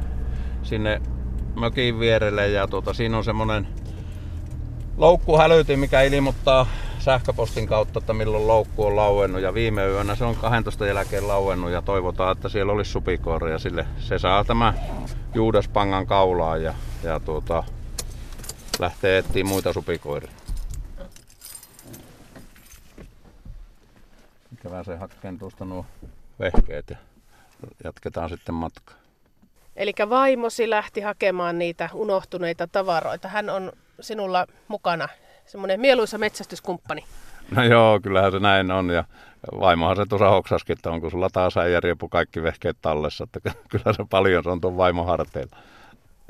sinne 0.62 1.02
mökin 1.60 2.00
vierelle 2.00 2.48
ja 2.48 2.66
tuota, 2.66 2.92
siinä 2.92 3.16
on 3.16 3.24
semmonen 3.24 3.68
loukkuhälytin, 4.96 5.78
mikä 5.78 6.02
ilmoittaa 6.02 6.66
sähköpostin 6.98 7.66
kautta, 7.66 7.98
että 7.98 8.12
milloin 8.12 8.46
loukku 8.46 8.86
on 8.86 8.96
lauennut 8.96 9.42
ja 9.42 9.54
viime 9.54 9.86
yönä 9.86 10.14
se 10.14 10.24
on 10.24 10.36
12 10.36 10.86
jälkeen 10.86 11.28
lauennut 11.28 11.70
ja 11.70 11.82
toivotaan, 11.82 12.32
että 12.32 12.48
siellä 12.48 12.72
olisi 12.72 12.90
supikoira 12.90 13.48
ja 13.48 13.58
sille 13.58 13.86
se 13.98 14.18
saa 14.18 14.44
tämä 14.44 14.74
Juudaspangan 15.34 16.06
kaulaa 16.06 16.56
ja, 16.56 16.74
ja 17.02 17.20
tuota, 17.20 17.64
lähtee 18.78 19.18
etsiä 19.18 19.44
muita 19.44 19.72
supikoiria. 19.72 20.41
Se 24.84 24.96
hakkeen 24.96 25.38
tuosta 25.38 25.64
nuo 25.64 25.86
vehkeet 26.40 26.90
ja 26.90 26.96
jatketaan 27.84 28.28
sitten 28.28 28.54
matkaa. 28.54 28.96
Eli 29.76 29.92
vaimosi 30.10 30.70
lähti 30.70 31.00
hakemaan 31.00 31.58
niitä 31.58 31.88
unohtuneita 31.94 32.66
tavaroita. 32.66 33.28
Hän 33.28 33.50
on 33.50 33.72
sinulla 34.00 34.46
mukana, 34.68 35.08
semmoinen 35.46 35.80
mieluisa 35.80 36.18
metsästyskumppani. 36.18 37.04
No 37.50 37.64
joo, 37.64 38.00
kyllähän 38.00 38.32
se 38.32 38.38
näin 38.38 38.70
on. 38.70 38.90
Ja 38.90 39.04
vaimohan 39.60 39.96
se 39.96 40.06
tuossa 40.08 40.28
hoksaskin, 40.28 40.72
että 40.78 40.90
onko 40.90 41.10
sulla 41.10 41.30
taas 41.32 41.56
äijäriepu 41.56 42.08
kaikki 42.08 42.42
vehkeet 42.42 42.76
tallessa. 42.82 43.24
Että 43.24 43.40
kyllä 43.70 43.92
se 43.92 44.04
paljon 44.10 44.44
se 44.44 44.50
on 44.50 44.60
tuon 44.60 44.76
vaimon 44.76 45.06
harteilla. 45.06 45.56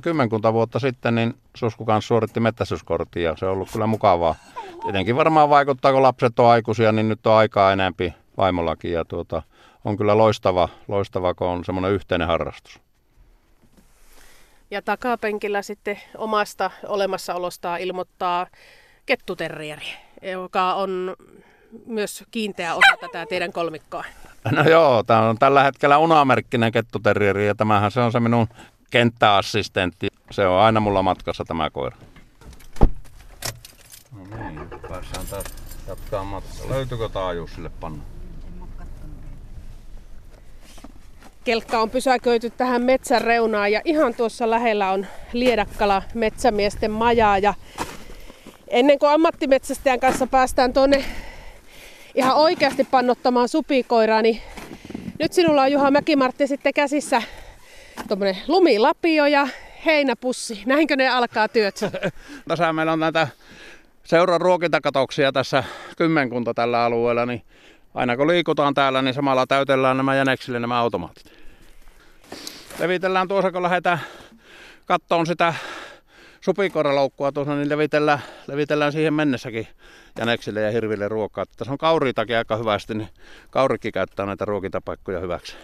Kymmenkunta 0.02 0.52
vuotta 0.52 0.78
sitten 0.78 1.14
niin 1.14 1.34
Susku 1.56 1.84
kanssa 1.84 2.08
suoritti 2.08 2.40
metsästyskortin 2.40 3.22
ja 3.22 3.36
se 3.36 3.46
on 3.46 3.52
ollut 3.52 3.70
kyllä 3.72 3.86
mukavaa. 3.86 4.34
Tietenkin 4.82 5.16
varmaan 5.16 5.50
vaikuttaa, 5.50 5.92
kun 5.92 6.02
lapset 6.02 6.38
on 6.38 6.46
aikuisia, 6.46 6.92
niin 6.92 7.08
nyt 7.08 7.26
on 7.26 7.32
aikaa 7.32 7.72
enempi 7.72 8.14
vaimollakin 8.36 8.92
ja 8.92 9.04
tuota, 9.04 9.42
on 9.84 9.96
kyllä 9.96 10.18
loistava, 10.18 10.68
loistava, 10.88 11.34
kun 11.34 11.46
on 11.46 11.64
semmoinen 11.64 11.92
yhteinen 11.92 12.28
harrastus. 12.28 12.80
Ja 14.70 14.82
takapenkillä 14.82 15.62
sitten 15.62 16.00
omasta 16.18 16.70
olemassaolostaan 16.86 17.80
ilmoittaa 17.80 18.46
kettuterrieri, 19.06 19.86
joka 20.22 20.74
on 20.74 21.16
myös 21.86 22.24
kiinteä 22.30 22.74
osa 22.74 22.96
tätä 23.00 23.26
teidän 23.28 23.52
kolmikkoa. 23.52 24.04
No 24.50 24.62
joo, 24.62 25.02
tämä 25.02 25.28
on 25.28 25.38
tällä 25.38 25.62
hetkellä 25.62 25.98
unamerkkinen 25.98 26.72
kettuterrieri 26.72 27.46
ja 27.46 27.54
tämähän 27.54 27.90
se 27.90 28.00
on 28.00 28.12
se 28.12 28.20
minun 28.20 28.48
kenttäassistentti. 28.90 30.08
Se 30.30 30.46
on 30.46 30.60
aina 30.60 30.80
mulla 30.80 31.02
matkassa 31.02 31.44
tämä 31.44 31.70
koira. 31.70 31.96
No 34.12 34.48
niin, 34.50 34.68
päästään 34.88 35.26
taas 35.30 35.44
jatkaa 35.88 36.24
matkaa. 36.24 36.68
Löytyykö 36.68 37.08
taajuus 37.08 37.54
sille 37.54 37.70
panna? 37.80 38.02
Kelkka 41.44 41.80
on 41.80 41.90
pysäköity 41.90 42.50
tähän 42.50 42.82
metsän 42.82 43.20
reunaan 43.20 43.72
ja 43.72 43.80
ihan 43.84 44.14
tuossa 44.14 44.50
lähellä 44.50 44.90
on 44.90 45.06
Liedakkala 45.32 46.02
metsämiesten 46.14 46.90
majaa 46.90 47.38
ja 47.38 47.54
ennen 48.68 48.98
kuin 48.98 49.10
ammattimetsästäjän 49.10 50.00
kanssa 50.00 50.26
päästään 50.26 50.72
tuonne 50.72 51.04
ihan 52.14 52.36
oikeasti 52.36 52.84
pannottamaan 52.84 53.48
supikoiraa, 53.48 54.22
niin 54.22 54.40
nyt 55.18 55.32
sinulla 55.32 55.62
on 55.62 55.72
Juha 55.72 55.90
Mäkimartti 55.90 56.46
sitten 56.46 56.74
käsissä 56.74 57.22
tuommoinen 58.08 58.36
lumilapio 58.48 59.26
ja 59.26 59.48
heinäpussi. 59.84 60.62
Näinkö 60.66 60.96
ne 60.96 61.08
alkaa 61.08 61.48
työt? 61.48 61.80
Tässä 62.48 62.72
meillä 62.72 62.92
on 62.92 63.00
näitä 63.00 63.28
seuran 64.04 64.40
ruokintakatoksia 64.40 65.32
tässä 65.32 65.64
kymmenkunta 65.96 66.54
tällä 66.54 66.84
alueella, 66.84 67.26
niin 67.26 67.42
aina 67.94 68.16
kun 68.16 68.28
liikutaan 68.28 68.74
täällä, 68.74 69.02
niin 69.02 69.14
samalla 69.14 69.46
täytellään 69.46 69.96
nämä 69.96 70.16
jäneksille 70.16 70.60
nämä 70.60 70.80
automaatit. 70.80 71.32
Levitellään 72.78 73.28
tuossa, 73.28 73.52
kun 73.52 73.62
lähdetään 73.62 74.00
kattoon 74.86 75.26
sitä 75.26 75.54
supikoiraloukkua 76.40 77.32
tuossa, 77.32 77.54
niin 77.54 77.68
levitellään, 77.68 78.22
levitellään 78.46 78.92
siihen 78.92 79.14
mennessäkin 79.14 79.68
jäneksille 80.18 80.60
ja 80.60 80.70
hirville 80.70 81.08
ruokaa. 81.08 81.44
Tässä 81.56 81.72
on 81.72 81.78
kauriitakin 81.78 82.36
aika 82.36 82.56
hyvästi, 82.56 82.94
niin 82.94 83.08
kaurikki 83.50 83.92
käyttää 83.92 84.26
näitä 84.26 84.44
ruokintapaikkoja 84.44 85.20
hyväksi. 85.20 85.54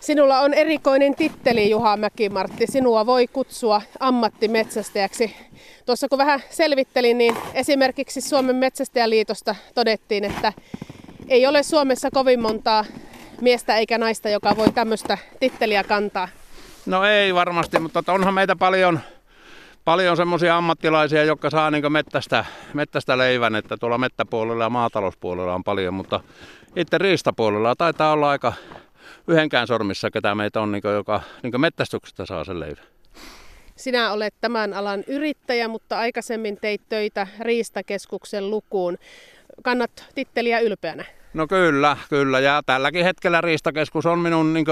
Sinulla 0.00 0.40
on 0.40 0.54
erikoinen 0.54 1.14
titteli, 1.14 1.70
Juha 1.70 1.96
Mäkimartti. 1.96 2.66
Sinua 2.66 3.06
voi 3.06 3.26
kutsua 3.26 3.82
ammattimetsästäjäksi. 4.00 5.36
Tuossa 5.86 6.08
kun 6.08 6.18
vähän 6.18 6.42
selvittelin, 6.50 7.18
niin 7.18 7.36
esimerkiksi 7.54 8.20
Suomen 8.20 8.56
metsästäjäliitosta 8.56 9.54
todettiin, 9.74 10.24
että 10.24 10.52
ei 11.32 11.46
ole 11.46 11.62
Suomessa 11.62 12.10
kovin 12.10 12.40
montaa 12.40 12.84
miestä 13.40 13.76
eikä 13.76 13.98
naista, 13.98 14.28
joka 14.28 14.56
voi 14.56 14.72
tämmöistä 14.72 15.18
titteliä 15.40 15.84
kantaa. 15.84 16.28
No 16.86 17.04
ei 17.04 17.34
varmasti, 17.34 17.78
mutta 17.78 18.02
onhan 18.08 18.34
meitä 18.34 18.56
paljon, 18.56 19.00
paljon 19.84 20.16
semmoisia 20.16 20.56
ammattilaisia, 20.56 21.24
jotka 21.24 21.50
saa 21.50 21.70
niin 21.70 21.92
mettästä, 21.92 22.44
mettästä 22.74 23.18
leivän, 23.18 23.54
että 23.54 23.76
tuolla 23.76 23.98
mettäpuolella 23.98 24.64
ja 24.64 24.70
maatalouspuolella 24.70 25.54
on 25.54 25.64
paljon, 25.64 25.94
mutta 25.94 26.20
itse 26.76 26.98
riistapuolella 26.98 27.74
taitaa 27.76 28.12
olla 28.12 28.30
aika 28.30 28.52
yhdenkään 29.28 29.66
sormissa, 29.66 30.10
ketä 30.10 30.34
meitä 30.34 30.60
on, 30.60 30.72
niin 30.72 30.82
joka 30.94 31.20
niin 31.42 31.60
mettästyksestä 31.60 32.26
saa 32.26 32.44
sen 32.44 32.60
leivän. 32.60 32.84
Sinä 33.76 34.12
olet 34.12 34.34
tämän 34.40 34.74
alan 34.74 35.04
yrittäjä, 35.06 35.68
mutta 35.68 35.98
aikaisemmin 35.98 36.58
teit 36.60 36.82
töitä 36.88 37.26
Riistakeskuksen 37.40 38.50
lukuun. 38.50 38.98
Kannat 39.62 40.04
titteliä 40.14 40.60
ylpeänä? 40.60 41.04
No 41.34 41.46
kyllä, 41.46 41.96
kyllä. 42.08 42.40
Ja 42.40 42.62
tälläkin 42.66 43.04
hetkellä 43.04 43.40
Riistakeskus 43.40 44.06
on 44.06 44.18
minun 44.18 44.52
niin 44.52 44.66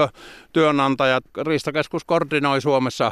työnantaja. 0.53 1.19
Riistakeskus 1.41 2.03
koordinoi 2.03 2.61
Suomessa 2.61 3.11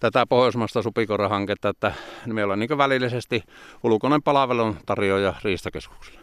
tätä 0.00 0.26
pohjoismaista 0.26 0.82
supikorahanketta, 0.82 1.68
että 1.68 1.92
meillä 2.26 2.52
on 2.52 2.58
niin 2.58 2.78
välillisesti 2.78 3.44
ulkoinen 3.82 4.22
palvelun 4.22 4.76
tarjoaja 4.86 5.34
Riistakeskukselle. 5.44 6.21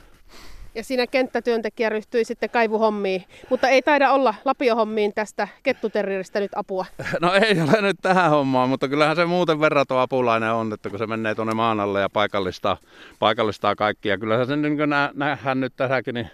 Ja 0.75 0.83
siinä 0.83 1.07
kenttätyöntekijä 1.07 1.89
ryhtyi 1.89 2.25
sitten 2.25 2.49
kaivuhommiin, 2.49 3.23
mutta 3.49 3.69
ei 3.69 3.81
taida 3.81 4.11
olla 4.11 4.35
lapiohommiin 4.45 5.13
tästä 5.13 5.47
kettuterrieristä 5.63 6.39
nyt 6.39 6.51
apua. 6.55 6.85
No 7.21 7.33
ei 7.33 7.61
ole 7.61 7.81
nyt 7.81 7.97
tähän 8.01 8.29
hommaan, 8.29 8.69
mutta 8.69 8.87
kyllähän 8.87 9.15
se 9.15 9.25
muuten 9.25 9.59
verraton 9.59 9.99
apulainen 9.99 10.51
on, 10.51 10.73
että 10.73 10.89
kun 10.89 10.99
se 10.99 11.07
menee 11.07 11.35
tuonne 11.35 11.53
maan 11.53 11.79
alle 11.79 12.01
ja 12.01 12.09
paikallistaa, 12.09 12.77
paikallistaa 13.19 13.75
kaikkia. 13.75 14.17
Kyllähän 14.17 14.47
se 14.47 14.55
niin 14.55 14.89
nä- 14.89 15.11
nähdään 15.13 15.59
nyt 15.59 15.73
tässäkin, 15.75 16.13
niin 16.13 16.29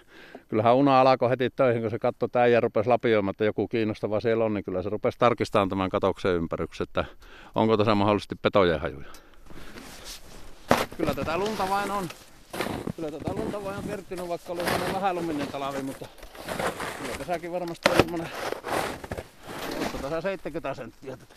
kyllähän 0.48 0.76
Una 0.76 1.00
alkoi 1.00 1.30
heti 1.30 1.50
töihin, 1.50 1.82
kun 1.82 1.90
se 1.90 1.98
katsoi 1.98 2.28
tämä 2.28 2.46
ja 2.46 2.60
rupesi 2.60 2.88
lapioimaan, 2.88 3.30
että 3.30 3.44
joku 3.44 3.68
kiinnostava 3.68 4.20
siellä 4.20 4.44
on, 4.44 4.54
niin 4.54 4.64
kyllä 4.64 4.82
se 4.82 4.88
rupesi 4.88 5.18
tarkistamaan 5.18 5.68
tämän 5.68 5.90
katoksen 5.90 6.34
ympäryksen, 6.34 6.84
että 6.84 7.04
onko 7.54 7.76
tässä 7.76 7.94
mahdollisesti 7.94 8.34
petojen 8.42 8.80
hajuja. 8.80 9.08
Kyllä 10.96 11.14
tätä 11.14 11.38
lunta 11.38 11.68
vain 11.70 11.90
on. 11.90 12.08
Kyllä 12.96 13.10
tätä 13.10 13.32
lunta 13.32 13.64
vain 13.64 13.78
on 13.78 13.84
kertynyt, 13.84 14.28
vaikka 14.28 14.52
oli 14.52 14.62
vähän 14.94 15.14
luminen 15.14 15.46
talavi, 15.46 15.82
mutta 15.82 16.06
kyllä 17.02 17.18
tässäkin 17.18 17.52
varmasti 17.52 17.90
on 17.90 17.96
semmoinen, 17.96 18.28
tässä 20.02 20.20
70 20.20 20.74
senttiä 20.74 21.16
tätä. 21.16 21.34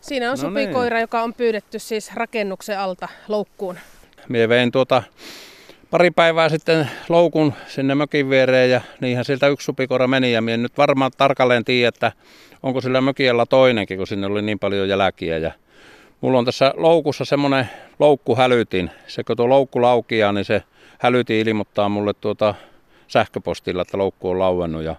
Siinä 0.00 0.32
on 0.32 0.38
no 0.38 0.48
supikoira, 0.48 0.96
niin. 0.96 1.00
joka 1.00 1.22
on 1.22 1.34
pyydetty 1.34 1.78
siis 1.78 2.14
rakennuksen 2.14 2.78
alta 2.78 3.08
loukkuun. 3.28 3.78
Mie 4.28 4.48
vein 4.48 4.72
tuota 4.72 5.02
pari 5.90 6.10
päivää 6.10 6.48
sitten 6.48 6.90
loukun 7.08 7.52
sinne 7.66 7.94
mökin 7.94 8.30
viereen 8.30 8.70
ja 8.70 8.80
niinhän 9.00 9.24
siltä 9.24 9.48
yksi 9.48 9.64
supikoira 9.64 10.06
meni 10.06 10.32
ja 10.32 10.42
minä 10.42 10.56
nyt 10.56 10.78
varmaan 10.78 11.10
tarkalleen 11.16 11.64
tiedä, 11.64 11.88
että 11.88 12.12
onko 12.62 12.80
sillä 12.80 13.00
mökiellä 13.00 13.46
toinenkin, 13.46 13.96
kun 13.96 14.06
sinne 14.06 14.26
oli 14.26 14.42
niin 14.42 14.58
paljon 14.58 14.88
jälkiä. 14.88 15.38
Ja 15.38 15.52
mulla 16.20 16.38
on 16.38 16.44
tässä 16.44 16.74
loukussa 16.76 17.24
semmoinen 17.24 17.70
loukkuhälytin. 17.98 18.90
Se 19.06 19.24
kun 19.24 19.36
tuo 19.36 19.48
loukku 19.48 19.82
laukia, 19.82 20.32
niin 20.32 20.44
se 20.44 20.62
hälytin 20.98 21.48
ilmoittaa 21.48 21.88
mulle 21.88 22.12
tuota 22.14 22.54
sähköpostilla, 23.08 23.82
että 23.82 23.98
loukku 23.98 24.30
on 24.30 24.38
lauennut. 24.38 24.82
Ja 24.82 24.96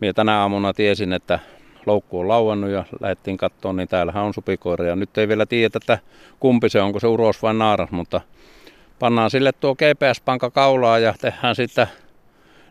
minä 0.00 0.12
tänä 0.12 0.40
aamuna 0.40 0.72
tiesin, 0.72 1.12
että 1.12 1.38
loukku 1.86 2.20
on 2.20 2.28
lauennut 2.28 2.70
ja 2.70 2.84
lähdettiin 3.00 3.36
katsomaan, 3.36 3.76
niin 3.76 3.88
täällähän 3.88 4.24
on 4.24 4.34
supikoira. 4.34 4.84
Ja 4.84 4.96
nyt 4.96 5.18
ei 5.18 5.28
vielä 5.28 5.46
tiedä, 5.46 5.76
että 5.76 5.98
kumpi 6.40 6.68
se 6.68 6.80
on, 6.80 6.86
onko 6.86 7.00
se 7.00 7.06
uros 7.06 7.42
vai 7.42 7.54
naaras, 7.54 7.90
mutta 7.90 8.20
pannaan 9.04 9.30
sille 9.30 9.52
tuo 9.52 9.74
GPS-panka 9.74 10.50
kaulaa 10.50 10.98
ja 10.98 11.14
tehdään 11.20 11.54
sitten 11.54 11.86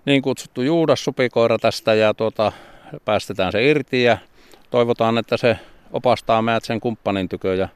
niin 0.05 0.21
kutsuttu 0.21 0.61
juudassupikoira 0.61 1.57
tästä 1.57 1.93
ja 1.93 2.13
tuota, 2.13 2.51
päästetään 3.05 3.51
se 3.51 3.69
irti 3.69 4.03
ja 4.03 4.17
toivotaan, 4.69 5.17
että 5.17 5.37
se 5.37 5.59
opastaa 5.91 6.41
meidät 6.41 6.63
sen 6.63 6.79
kumppanin 6.79 7.29
tykö 7.29 7.55
ja 7.55 7.67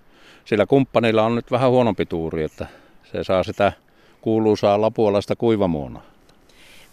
sillä 0.46 0.66
kumppanilla 0.66 1.24
on 1.24 1.36
nyt 1.36 1.52
vähän 1.52 1.70
huonompi 1.70 2.06
tuuri, 2.06 2.44
että 2.44 2.68
se 3.12 3.24
saa 3.24 3.44
sitä 3.44 3.72
kuuluisaa 4.22 4.82
lapuolaista 4.82 5.36
kuivamuonaa. 5.36 6.17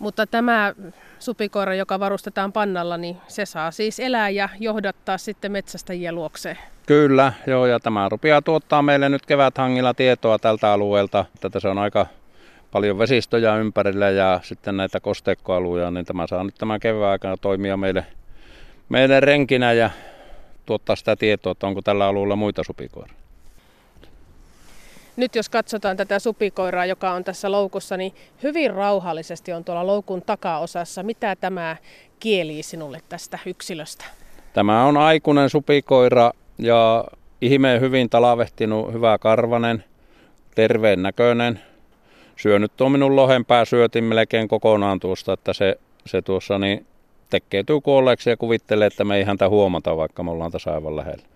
Mutta 0.04 0.26
tämä 0.26 0.74
supikoira, 1.18 1.74
joka 1.74 2.00
varustetaan 2.00 2.52
pannalla, 2.52 2.96
niin 2.96 3.16
se 3.28 3.46
saa 3.46 3.70
siis 3.70 4.00
elää 4.00 4.28
ja 4.28 4.48
johdattaa 4.60 5.18
sitten 5.18 5.52
metsästäjien 5.52 6.14
luokseen. 6.14 6.58
Kyllä, 6.86 7.32
joo, 7.46 7.66
ja 7.66 7.80
tämä 7.80 8.08
rupeaa 8.08 8.42
tuottaa 8.42 8.82
meille 8.82 9.08
nyt 9.08 9.26
keväthangilla 9.26 9.94
tietoa 9.94 10.38
tältä 10.38 10.72
alueelta. 10.72 11.24
Tätä 11.40 11.60
se 11.60 11.68
on 11.68 11.78
aika 11.78 12.06
paljon 12.70 12.98
vesistöjä 12.98 13.56
ympärillä 13.56 14.10
ja 14.10 14.40
sitten 14.42 14.76
näitä 14.76 15.00
kosteikkoaluja, 15.00 15.90
niin 15.90 16.06
tämä 16.06 16.26
saa 16.26 16.44
nyt 16.44 16.54
tämän 16.54 16.80
kevään 16.80 17.12
aikana 17.12 17.36
toimia 17.36 17.76
meille, 17.76 18.06
meille 18.88 19.20
renkinä 19.20 19.72
ja 19.72 19.90
tuottaa 20.66 20.96
sitä 20.96 21.16
tietoa, 21.16 21.52
että 21.52 21.66
onko 21.66 21.82
tällä 21.82 22.06
alueella 22.06 22.36
muita 22.36 22.64
supikoiria. 22.64 23.23
Nyt 25.16 25.34
jos 25.34 25.48
katsotaan 25.48 25.96
tätä 25.96 26.18
supikoiraa, 26.18 26.86
joka 26.86 27.10
on 27.10 27.24
tässä 27.24 27.52
loukussa, 27.52 27.96
niin 27.96 28.12
hyvin 28.42 28.74
rauhallisesti 28.74 29.52
on 29.52 29.64
tuolla 29.64 29.86
loukun 29.86 30.22
takaosassa. 30.22 31.02
Mitä 31.02 31.36
tämä 31.36 31.76
kielii 32.20 32.62
sinulle 32.62 33.00
tästä 33.08 33.38
yksilöstä? 33.46 34.04
Tämä 34.52 34.84
on 34.84 34.96
aikuinen 34.96 35.50
supikoira 35.50 36.32
ja 36.58 37.04
ihmeen 37.40 37.80
hyvin 37.80 38.10
talavehtinut, 38.10 38.92
hyvä 38.92 39.18
karvanen, 39.18 39.84
terveen 40.54 41.02
näköinen. 41.02 41.60
Syönyt 42.36 42.72
tuo 42.76 42.88
minun 42.88 43.16
lohenpää 43.16 43.64
syötin 43.64 44.04
melkein 44.04 44.48
kokonaan 44.48 45.00
tuosta, 45.00 45.32
että 45.32 45.52
se, 45.52 45.78
se 46.06 46.22
tuossa 46.22 46.58
niin 46.58 46.86
tekeytyy 47.30 47.80
kuolleeksi 47.80 48.30
ja 48.30 48.36
kuvittelee, 48.36 48.86
että 48.86 49.04
me 49.04 49.16
ei 49.16 49.24
häntä 49.24 49.48
huomata, 49.48 49.96
vaikka 49.96 50.22
me 50.22 50.30
ollaan 50.30 50.52
tässä 50.52 50.74
aivan 50.74 50.96
lähellä. 50.96 51.33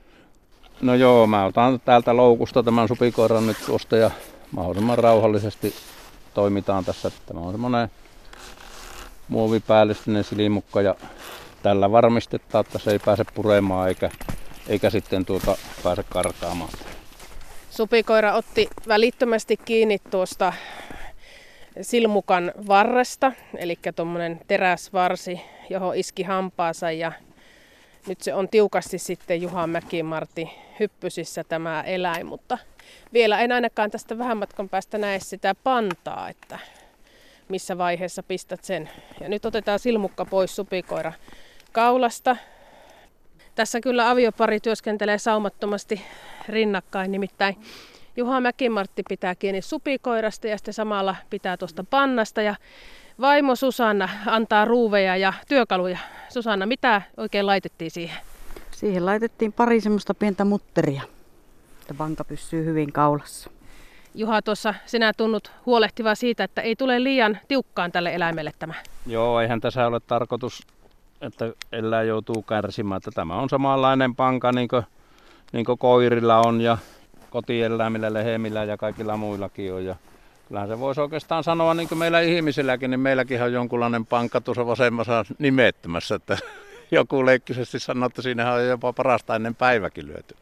No 0.81 0.95
joo, 0.95 1.27
mä 1.27 1.45
otan 1.45 1.81
täältä 1.85 2.17
loukusta 2.17 2.63
tämän 2.63 2.89
supikoiran 2.89 3.47
nyt 3.47 3.57
tuosta 3.67 3.97
ja 3.97 4.11
mahdollisimman 4.51 4.99
rauhallisesti 4.99 5.75
toimitaan 6.35 6.85
tässä. 6.85 7.11
Tämä 7.27 7.41
on 7.41 7.53
semmoinen 7.53 7.89
muovipäällystinen 9.29 10.25
silimukka 10.25 10.83
ja 10.83 10.95
tällä 11.63 11.93
varmistetaan, 11.93 12.65
että 12.67 12.79
se 12.79 12.91
ei 12.91 12.99
pääse 12.99 13.25
puremaan 13.35 13.89
eikä, 13.89 14.11
eikä 14.69 14.91
sitten 14.91 15.25
tuota 15.25 15.57
pääse 15.85 16.05
karkaamaan. 16.09 16.71
Supikoira 17.71 18.35
otti 18.35 18.69
välittömästi 18.89 19.57
kiinni 19.57 19.99
tuosta 20.11 20.53
silmukan 21.83 22.53
varresta, 22.69 23.33
eli 23.57 23.79
tuommoinen 23.97 24.41
teräsvarsi, 24.47 25.41
johon 25.71 25.97
iski 25.97 26.23
hampaansa 26.23 26.91
ja 26.91 27.13
nyt 28.09 28.21
se 28.21 28.35
on 28.35 28.49
tiukasti 28.49 28.99
sitten 28.99 29.43
Juha 29.43 29.67
Mäkimartti 29.67 30.51
hyppysissä 30.81 31.45
tämä 31.45 31.83
eläin, 31.83 32.27
mutta 32.27 32.59
vielä 33.13 33.41
en 33.41 33.53
ainakaan 33.53 33.91
tästä 33.91 34.19
vähän 34.19 34.37
matkan 34.37 34.69
päästä 34.69 34.99
näe 34.99 35.21
sitä 35.21 35.55
pantaa, 35.65 36.29
että 36.29 36.59
missä 37.49 37.79
vaiheessa 37.79 38.23
pistät 38.23 38.65
sen. 38.65 38.91
Ja 39.21 39.29
nyt 39.29 39.45
otetaan 39.45 39.79
silmukka 39.79 40.25
pois 40.25 40.57
supikoira 40.57 41.13
kaulasta. 41.73 42.37
Tässä 43.55 43.81
kyllä 43.81 44.11
aviopari 44.11 44.61
työskentelee 44.61 45.19
saumattomasti 45.19 46.03
rinnakkain, 46.49 47.11
nimittäin 47.11 47.57
Juha 48.17 48.41
Mäkimartti 48.41 49.03
pitää 49.09 49.35
kiinni 49.35 49.63
supikoirasta 49.63 50.49
ja 50.49 50.59
sitten 50.59 50.75
samalla 50.75 51.17
pitää 51.31 51.57
tuosta 51.57 51.85
pannasta 51.85 52.43
ja 52.43 52.55
vaimo 53.21 53.57
Susanna 53.57 54.09
antaa 54.27 54.65
ruuveja 54.65 55.17
ja 55.17 55.33
työkaluja. 55.49 55.99
Susanna, 56.29 56.67
mitä 56.67 57.03
oikein 57.17 57.47
laitettiin 57.47 57.91
siihen? 57.91 58.17
Siihen 58.71 59.07
laitettiin 59.07 59.53
pari 59.53 59.81
semmoista 59.81 60.15
pientä 60.15 60.45
mutteria, 60.45 61.03
että 61.81 61.99
vanka 61.99 62.25
pysyy 62.25 62.65
hyvin 62.65 62.93
kaulassa. 62.93 63.51
Juha, 64.15 64.43
tuossa 64.43 64.75
sinä 64.87 65.13
tunnut 65.17 65.53
huolehtiva 65.67 66.15
siitä, 66.15 66.45
että 66.45 66.63
ei 66.63 66.77
tule 66.77 67.03
liian 67.03 67.39
tiukkaan 67.49 67.93
tälle 67.93 68.15
eläimelle 68.15 68.53
tämä. 68.59 68.75
Joo, 69.07 69.41
eihän 69.41 69.61
tässä 69.61 69.87
ole 69.87 70.01
tarkoitus, 70.01 70.67
että 71.21 71.53
eläin 71.73 72.09
joutuu 72.09 72.43
kärsimään. 72.43 72.97
Että 72.97 73.11
tämä 73.11 73.37
on 73.37 73.49
samanlainen 73.49 74.15
panka 74.15 74.53
niin 74.53 74.69
kuin, 74.69 74.83
niin 75.53 75.65
kuin 75.65 75.79
koirilla 75.79 76.39
on 76.39 76.61
ja 76.61 76.79
kotieläimillä, 77.31 78.13
lehemillä 78.13 78.65
ja 78.65 78.77
kaikilla 78.77 79.17
muillakin 79.17 79.75
on. 79.75 79.85
Ja 79.85 79.97
kyllähän 80.49 80.69
se 80.69 80.79
voisi 80.79 81.01
oikeastaan 81.01 81.45
sanoa 81.45 81.75
niin 81.75 81.89
kuin 81.89 81.99
meillä 81.99 82.21
ihmisilläkin, 82.21 82.91
niin 82.91 83.01
meilläkin 83.01 83.43
on 83.43 83.53
jonkunlainen 83.53 84.07
pankka 84.07 84.41
tuossa 84.41 84.67
vasemmassa 84.67 85.25
nimettömässä, 85.39 86.15
että 86.15 86.39
joku 86.91 87.27
leikkisesti 87.27 87.79
sanoi, 87.79 88.07
että 88.07 88.23
siinähän 88.23 88.55
on 88.55 88.67
jopa 88.67 88.93
parasta 88.93 89.37
ennen 89.37 89.55
päiväkin 89.55 90.07
lyöty. 90.07 90.35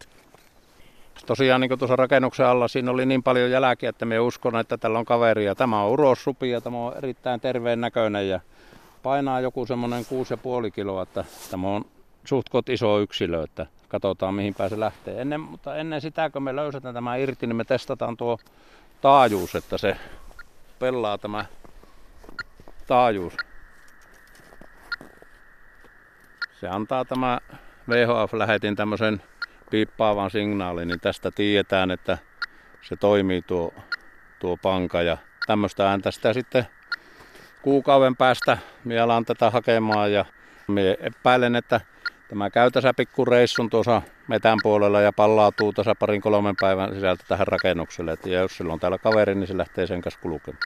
Tosiaan 1.27 1.61
niin 1.61 1.69
kuin 1.69 1.79
tuossa 1.79 1.97
rakennuksen 1.97 2.47
alla 2.47 2.69
siinä 2.69 2.91
oli 2.91 3.07
niin 3.07 3.23
paljon 3.23 3.51
jälkiä, 3.51 3.89
että 3.89 4.05
me 4.05 4.21
uskon, 4.21 4.57
että 4.57 4.79
tällä 4.79 4.99
on 4.99 5.05
kaveria. 5.05 5.55
Tämä 5.55 5.83
on 5.83 5.91
urossupi 5.91 6.51
ja 6.51 6.61
tämä 6.61 6.77
on 6.77 6.97
erittäin 6.97 7.41
terveen 7.41 7.81
näköinen 7.81 8.29
ja 8.29 8.41
painaa 9.03 9.41
joku 9.41 9.67
semmoinen 9.67 10.03
6,5 10.65 10.71
kiloa, 10.71 11.03
että 11.03 11.25
tämä 11.51 11.69
on 11.69 11.85
suht 12.25 12.69
iso 12.69 13.01
yksilö, 13.01 13.43
että 13.43 13.67
katsotaan 13.89 14.35
mihin 14.35 14.55
se 14.69 14.81
lähtee. 14.81 15.21
Ennen, 15.21 15.41
mutta 15.41 15.77
ennen 15.77 16.01
sitä, 16.01 16.31
kun 16.31 16.43
me 16.43 16.57
löysetään 16.57 16.95
tämä 16.95 17.17
irti, 17.17 17.47
niin 17.47 17.57
me 17.57 17.65
testataan 17.65 18.17
tuo 18.17 18.39
taajuus, 19.01 19.55
että 19.55 19.79
se 19.79 19.97
pelaa 20.79 21.19
tämä 21.19 21.45
taajuus. 22.87 23.37
Se 26.61 26.69
antaa 26.69 27.05
tämä 27.05 27.39
VHF-lähetin 27.89 28.77
tämmöisen 28.77 29.23
piippaavan 29.71 30.31
signaalin, 30.31 30.89
niin 30.89 31.01
tästä 31.01 31.31
tiedetään, 31.31 31.91
että 31.91 32.19
se 32.83 32.97
toimii 32.97 33.43
tuo, 33.43 33.75
tuo 34.39 34.57
panka. 34.57 35.03
Ja 35.03 35.19
tämmöistä 35.47 35.91
ääntä 35.91 36.11
sitä 36.11 36.33
sitten 36.33 36.67
kuukauden 37.63 38.17
päästä 38.17 38.59
mielaan 38.85 39.25
tätä 39.25 39.51
hakemaan 39.51 40.13
ja 40.13 40.25
me 40.67 40.97
epäilen, 41.01 41.57
että 41.57 41.81
tämä 42.29 42.51
käy 42.51 42.71
tässä 42.71 42.95
pikkureissun 42.95 43.71
tuossa 43.71 44.03
metän 44.29 44.59
puolella 44.63 45.01
ja 45.01 45.13
pallautuu 45.13 45.73
tässä 45.73 45.95
parin 45.95 46.21
kolmen 46.21 46.55
päivän 46.61 46.95
sisältä 46.95 47.25
tähän 47.29 47.47
rakennukselle. 47.47 48.13
Et 48.13 48.27
ja 48.27 48.41
jos 48.41 48.57
sillä 48.57 48.73
on 48.73 48.81
täällä 48.81 48.99
kaveri, 48.99 49.35
niin 49.35 49.47
se 49.47 49.59
lähtee 49.59 49.87
sen 49.87 50.01
kanssa 50.01 50.21
kulkemaan. 50.21 50.63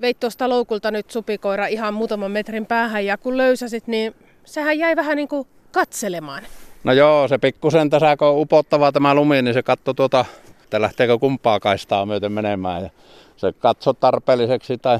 Veit 0.00 0.20
tuosta 0.20 0.48
loukulta 0.48 0.90
nyt 0.90 1.10
supikoira 1.10 1.66
ihan 1.66 1.94
muutaman 1.94 2.30
metrin 2.30 2.66
päähän 2.66 3.06
ja 3.06 3.18
kun 3.18 3.36
löysäsit, 3.36 3.86
niin 3.86 4.14
sehän 4.44 4.78
jäi 4.78 4.96
vähän 4.96 5.16
niin 5.16 5.28
kuin 5.28 5.48
katselemaan. 5.72 6.42
No 6.84 6.92
joo, 6.92 7.28
se 7.28 7.38
pikkusen 7.38 7.90
tässä 7.90 8.16
kun 8.16 8.28
on 8.28 8.38
upottava 8.38 8.92
tämä 8.92 9.14
lumi, 9.14 9.42
niin 9.42 9.54
se 9.54 9.62
katsoi 9.62 9.94
tuota, 9.94 10.24
että 10.64 10.80
lähteekö 10.80 11.18
kumpaa 11.18 11.60
kaistaa 11.60 12.06
myöten 12.06 12.32
menemään. 12.32 12.82
Ja 12.82 12.90
se 13.36 13.52
katsoi 13.52 13.94
tarpeelliseksi 13.94 14.78
tai 14.78 14.98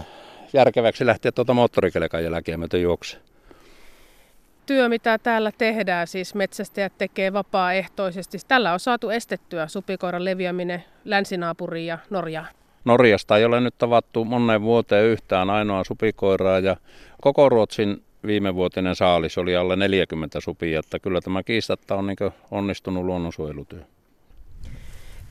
järkeväksi 0.53 1.07
lähteä 1.07 1.33
tuota 1.33 1.55
moottorikelekan 1.55 2.25
jälkeen 2.25 2.59
myöten 2.59 2.83
juoksemaan 2.83 3.30
työ, 4.71 4.89
mitä 4.89 5.19
täällä 5.19 5.53
tehdään, 5.59 6.07
siis 6.07 6.35
metsästäjät 6.35 6.93
tekee 6.99 7.33
vapaaehtoisesti. 7.33 8.39
Tällä 8.49 8.73
on 8.73 8.81
saatu 8.81 9.11
estettyä 9.11 9.67
supikoiran 9.67 10.25
leviäminen 10.25 10.85
länsinaapuriin 11.05 11.87
ja 11.87 11.99
Norjaan. 12.11 12.49
Norjasta 12.85 13.37
ei 13.37 13.45
ole 13.45 13.61
nyt 13.61 13.75
tavattu 13.79 14.25
moneen 14.25 14.63
vuoteen 14.63 15.07
yhtään 15.07 15.51
ainoa 15.51 15.85
supikoiraa 15.85 16.59
ja 16.59 16.77
koko 17.21 17.49
Ruotsin 17.49 18.03
viimevuotinen 18.27 18.97
saalis 18.97 19.39
oli 19.39 19.57
alle 19.57 19.77
40 19.77 20.41
supia, 20.41 20.81
että 20.81 20.99
kyllä 20.99 21.21
tämä 21.21 21.43
kiistatta 21.43 21.95
on 21.95 22.07
niin 22.07 22.33
onnistunut 22.51 23.05
luonnonsuojelutyö. 23.05 23.81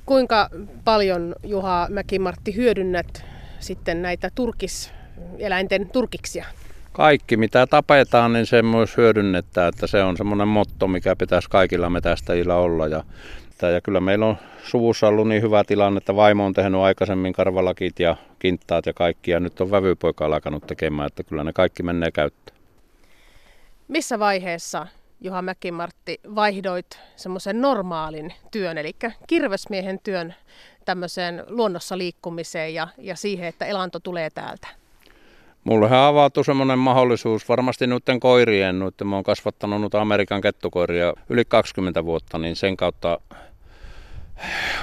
Kuinka 0.05 0.49
paljon 0.85 1.35
Juha 1.43 1.87
Mäkimartti 1.89 2.55
hyödynnät 2.55 3.25
sitten 3.59 4.01
näitä 4.01 4.29
turkis, 4.35 4.91
eläinten 5.37 5.89
turkiksia? 5.89 6.45
Kaikki 6.91 7.37
mitä 7.37 7.67
tapetaan, 7.67 8.33
niin 8.33 8.45
se 8.45 8.61
myös 8.61 8.97
hyödynnetään, 8.97 9.69
että 9.69 9.87
se 9.87 10.03
on 10.03 10.17
semmoinen 10.17 10.47
motto, 10.47 10.87
mikä 10.87 11.15
pitäisi 11.15 11.49
kaikilla 11.49 11.89
metästäjillä 11.89 12.55
olla. 12.55 12.87
Ja, 12.87 13.03
ja 13.61 13.81
kyllä 13.81 13.99
meillä 13.99 14.25
on 14.25 14.37
suvussa 14.63 15.07
ollut 15.07 15.27
niin 15.27 15.41
hyvä 15.41 15.63
tilanne, 15.63 15.97
että 15.97 16.15
vaimo 16.15 16.45
on 16.45 16.53
tehnyt 16.53 16.81
aikaisemmin 16.81 17.33
karvalakit 17.33 17.99
ja 17.99 18.15
kinttaat 18.39 18.85
ja 18.85 18.93
kaikki, 18.93 19.31
ja 19.31 19.39
nyt 19.39 19.61
on 19.61 19.71
vävypoika 19.71 20.25
alkanut 20.25 20.67
tekemään, 20.67 21.07
että 21.07 21.23
kyllä 21.23 21.43
ne 21.43 21.53
kaikki 21.53 21.83
menee 21.83 22.11
käyttöön. 22.11 22.57
Missä 23.87 24.19
vaiheessa 24.19 24.87
Juha 25.21 25.41
Mäkimartti 25.41 26.19
vaihdoit 26.35 26.99
semmoisen 27.15 27.61
normaalin 27.61 28.33
työn, 28.51 28.77
eli 28.77 28.95
kirvesmiehen 29.27 29.99
työn 30.03 30.35
tämmöiseen 30.85 31.43
luonnossa 31.47 31.97
liikkumiseen 31.97 32.73
ja, 32.73 32.87
ja 32.97 33.15
siihen, 33.15 33.47
että 33.47 33.65
elanto 33.65 33.99
tulee 33.99 34.29
täältä? 34.29 34.78
Mullehan 35.63 35.99
avautui 35.99 36.45
semmoinen 36.45 36.79
mahdollisuus 36.79 37.49
varmasti 37.49 37.87
noiden 37.87 38.19
koirien, 38.19 38.79
nyt 38.79 38.95
mä 39.03 39.15
oon 39.15 39.23
kasvattanut 39.23 39.81
nyt 39.81 39.95
Amerikan 39.95 40.41
kettukoiria 40.41 41.13
yli 41.29 41.45
20 41.45 42.05
vuotta, 42.05 42.37
niin 42.37 42.55
sen 42.55 42.77
kautta 42.77 43.19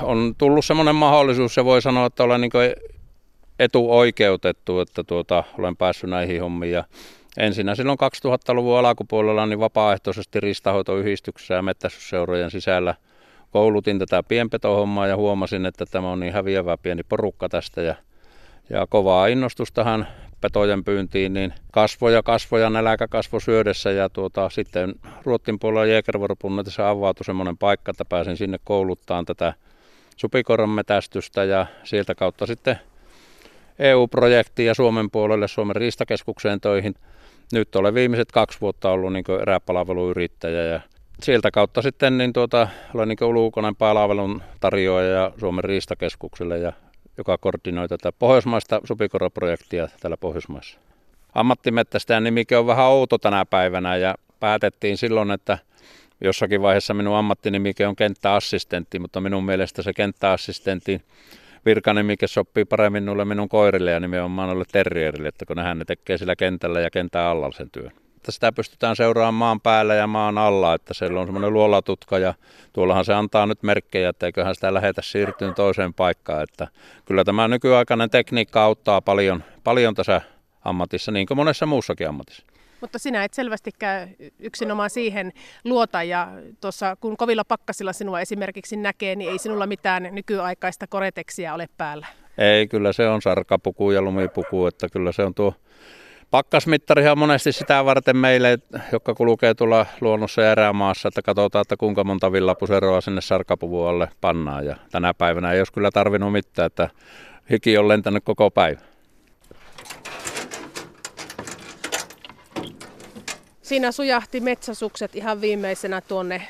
on 0.02 0.34
tullut 0.38 0.64
semmoinen 0.64 0.94
mahdollisuus 0.94 1.56
ja 1.56 1.64
voi 1.64 1.82
sanoa, 1.82 2.06
että 2.06 2.24
olen 2.24 2.40
niin 2.40 2.50
etuoikeutettu, 3.58 4.80
että 4.80 5.04
tuota, 5.04 5.44
olen 5.58 5.76
päässyt 5.76 6.10
näihin 6.10 6.40
hommiin. 6.40 6.72
Ja 6.72 6.84
ensinnä 7.36 7.74
silloin 7.74 7.98
2000-luvun 8.26 8.78
alkupuolella 8.78 9.46
niin 9.46 9.60
vapaaehtoisesti 9.60 10.40
ristahoitoyhdistyksessä 10.40 11.54
ja 11.54 11.62
mettästysseurojen 11.62 12.50
sisällä 12.50 12.94
koulutin 13.50 13.98
tätä 13.98 14.22
pienpetohommaa 14.22 15.06
ja 15.06 15.16
huomasin, 15.16 15.66
että 15.66 15.86
tämä 15.86 16.12
on 16.12 16.20
niin 16.20 16.32
häviävä 16.32 16.76
pieni 16.76 17.02
porukka 17.02 17.48
tästä 17.48 17.82
ja, 17.82 17.94
ja 18.70 18.86
kovaa 18.86 19.26
innostustahan 19.26 20.06
petojen 20.40 20.84
pyyntiin, 20.84 21.34
niin 21.34 21.54
kasvoja, 21.72 22.22
kasvoja, 22.22 22.70
näläkä 22.70 23.08
kasvo 23.08 23.40
syödessä 23.40 23.90
ja 23.90 24.08
tuota, 24.08 24.48
sitten 24.48 24.94
Ruottin 25.24 25.58
puolella 25.58 25.86
Jägervorpunnetissa 25.86 26.90
avautui 26.90 27.24
semmoinen 27.24 27.58
paikka, 27.58 27.90
että 27.90 28.04
pääsin 28.04 28.36
sinne 28.36 28.58
kouluttaan 28.64 29.24
tätä 29.24 29.54
supikoron 30.16 30.70
metästystä 30.70 31.44
ja 31.44 31.66
sieltä 31.84 32.14
kautta 32.14 32.46
sitten 32.46 32.78
EU-projektiin 33.78 34.66
ja 34.66 34.74
Suomen 34.74 35.10
puolelle 35.10 35.48
Suomen 35.48 35.76
riistakeskukseen 35.76 36.60
töihin. 36.60 36.94
Nyt 37.52 37.76
olen 37.76 37.94
viimeiset 37.94 38.32
kaksi 38.32 38.60
vuotta 38.60 38.90
ollut 38.90 39.12
niin 39.12 39.24
eräpalveluyrittäjä 39.42 40.62
ja 40.62 40.80
sieltä 41.22 41.50
kautta 41.50 41.82
sitten 41.82 42.18
niin 42.18 42.32
tuota, 42.32 42.68
olen 42.94 43.08
niin 43.08 43.24
ulkoinen 43.24 43.76
palvelun 43.76 44.42
tarjoaja 44.60 45.32
Suomen 45.40 45.64
riistakeskukselle 45.64 46.58
ja 46.58 46.72
joka 47.18 47.38
koordinoi 47.38 47.88
tätä 47.88 48.12
pohjoismaista 48.12 48.80
supikoroprojektia 48.84 49.88
täällä 50.00 50.16
Pohjoismaissa. 50.16 50.78
Ammattimettästäjän 51.34 52.24
nimikin 52.24 52.58
on 52.58 52.66
vähän 52.66 52.86
outo 52.86 53.18
tänä 53.18 53.44
päivänä 53.44 53.96
ja 53.96 54.14
päätettiin 54.40 54.96
silloin, 54.96 55.30
että 55.30 55.58
jossakin 56.20 56.62
vaiheessa 56.62 56.94
minun 56.94 57.16
ammattinimike 57.16 57.86
on 57.86 57.96
kenttäassistentti, 57.96 58.98
mutta 58.98 59.20
minun 59.20 59.44
mielestä 59.44 59.82
se 59.82 59.92
kenttäassistentti 59.92 61.02
virkanimike 61.66 62.26
sopii 62.26 62.64
paremmin 62.64 63.02
minulle 63.02 63.24
minun 63.24 63.48
koirille 63.48 63.90
ja 63.90 64.00
nimenomaan 64.00 64.48
noille 64.48 64.64
terrierille, 64.72 65.28
että 65.28 65.46
kun 65.46 65.56
nehän 65.56 65.78
ne 65.78 65.84
tekee 65.84 66.18
sillä 66.18 66.36
kentällä 66.36 66.80
ja 66.80 66.90
kentän 66.90 67.22
alla 67.22 67.52
sen 67.52 67.70
työn 67.70 68.05
että 68.26 68.32
sitä 68.32 68.52
pystytään 68.52 68.96
seuraamaan 68.96 69.34
maan 69.34 69.60
päällä 69.60 69.94
ja 69.94 70.06
maan 70.06 70.38
alla, 70.38 70.74
että 70.74 70.94
siellä 70.94 71.20
on 71.20 71.26
semmoinen 71.26 71.52
luolatutka 71.52 72.18
ja 72.18 72.34
tuollahan 72.72 73.04
se 73.04 73.14
antaa 73.14 73.46
nyt 73.46 73.62
merkkejä, 73.62 74.08
että 74.08 74.26
eiköhän 74.26 74.54
sitä 74.54 74.74
lähetä 74.74 75.02
siirtyyn 75.02 75.54
toiseen 75.54 75.94
paikkaan, 75.94 76.42
että 76.42 76.68
kyllä 77.04 77.24
tämä 77.24 77.48
nykyaikainen 77.48 78.10
tekniikka 78.10 78.62
auttaa 78.62 79.00
paljon, 79.00 79.44
paljon 79.64 79.94
tässä 79.94 80.20
ammatissa, 80.64 81.12
niin 81.12 81.26
kuin 81.26 81.36
monessa 81.36 81.66
muussakin 81.66 82.08
ammatissa. 82.08 82.46
Mutta 82.80 82.98
sinä 82.98 83.24
et 83.24 83.34
selvästikään 83.34 84.08
yksinomaan 84.38 84.90
siihen 84.90 85.32
luota 85.64 86.02
ja 86.02 86.28
tuossa 86.60 86.96
kun 86.96 87.16
kovilla 87.16 87.44
pakkasilla 87.44 87.92
sinua 87.92 88.20
esimerkiksi 88.20 88.76
näkee, 88.76 89.16
niin 89.16 89.30
ei 89.30 89.38
sinulla 89.38 89.66
mitään 89.66 90.08
nykyaikaista 90.12 90.86
koreteksia 90.86 91.54
ole 91.54 91.68
päällä. 91.76 92.06
Ei, 92.38 92.66
kyllä 92.66 92.92
se 92.92 93.08
on 93.08 93.22
sarkapuku 93.22 93.90
ja 93.90 94.02
lumipuku, 94.02 94.66
että 94.66 94.88
kyllä 94.92 95.12
se 95.12 95.22
on 95.22 95.34
tuo 95.34 95.54
Pakkasmittari 96.30 97.08
on 97.08 97.18
monesti 97.18 97.52
sitä 97.52 97.84
varten 97.84 98.16
meille, 98.16 98.58
jotka 98.92 99.14
kulkee 99.14 99.54
tuolla 99.54 99.86
luonnossa 100.00 100.42
ja 100.42 100.52
erämaassa, 100.52 101.08
että 101.08 101.22
katsotaan, 101.22 101.62
että 101.62 101.76
kuinka 101.76 102.04
monta 102.04 102.32
villapuseroa 102.32 103.00
sinne 103.00 103.20
sarkapuvualle 103.20 104.08
pannaan. 104.20 104.66
Ja 104.66 104.76
tänä 104.90 105.14
päivänä 105.14 105.52
ei 105.52 105.60
olisi 105.60 105.72
kyllä 105.72 105.90
tarvinnut 105.90 106.32
mitään, 106.32 106.66
että 106.66 106.90
hiki 107.50 107.78
on 107.78 107.88
lentänyt 107.88 108.24
koko 108.24 108.50
päivä. 108.50 108.80
Siinä 113.62 113.92
sujahti 113.92 114.40
metsäsukset 114.40 115.16
ihan 115.16 115.40
viimeisenä 115.40 116.00
tuonne 116.00 116.42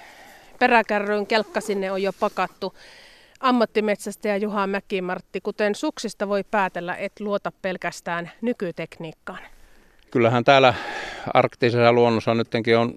peräkärryyn. 0.59 1.27
Kelkka 1.27 1.61
sinne 1.61 1.93
on 1.93 2.03
jo 2.03 2.13
pakattu. 2.21 2.75
Ammattimetsästäjä 3.41 4.37
Juha 4.37 4.67
Mäkimartti, 4.67 5.41
kuten 5.41 5.75
suksista 5.75 6.29
voi 6.29 6.45
päätellä, 6.51 6.97
et 6.97 7.21
luota 7.21 7.53
pelkästään 7.63 8.31
nykytekniikkaan 8.41 9.56
kyllähän 10.17 10.45
täällä 10.45 10.75
arktisessa 11.35 11.93
luonnossa 11.93 12.35
nytkin 12.35 12.79
on 12.79 12.95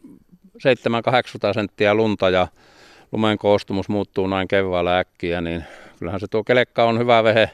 7-800 0.57 1.53
senttiä 1.53 1.93
lunta 1.93 2.29
ja 2.29 2.47
lumen 3.11 3.37
koostumus 3.37 3.89
muuttuu 3.89 4.27
näin 4.27 4.47
keväällä 4.47 4.99
äkkiä, 4.99 5.41
niin 5.41 5.63
kyllähän 5.99 6.19
se 6.19 6.27
tuo 6.27 6.43
kelekka 6.43 6.83
on 6.83 6.99
hyvä 6.99 7.23
vehe 7.23 7.49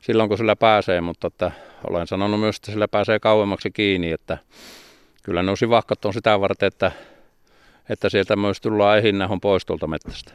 silloin, 0.00 0.28
kun 0.28 0.38
sillä 0.38 0.56
pääsee, 0.56 1.00
mutta 1.00 1.26
että 1.26 1.52
olen 1.90 2.06
sanonut 2.06 2.40
myös, 2.40 2.56
että 2.56 2.72
sillä 2.72 2.88
pääsee 2.88 3.18
kauemmaksi 3.18 3.70
kiinni, 3.70 4.12
että 4.12 4.38
kyllä 5.22 5.42
ne 5.42 5.56
sivahkat 5.56 6.04
on 6.04 6.14
sitä 6.14 6.40
varten, 6.40 6.66
että, 6.66 6.92
että 7.88 8.08
sieltä 8.08 8.36
myös 8.36 8.60
tullaan 8.60 8.98
ehinnähon 8.98 9.40
pois 9.40 9.66
tuolta 9.66 9.86
metsästä. 9.86 10.32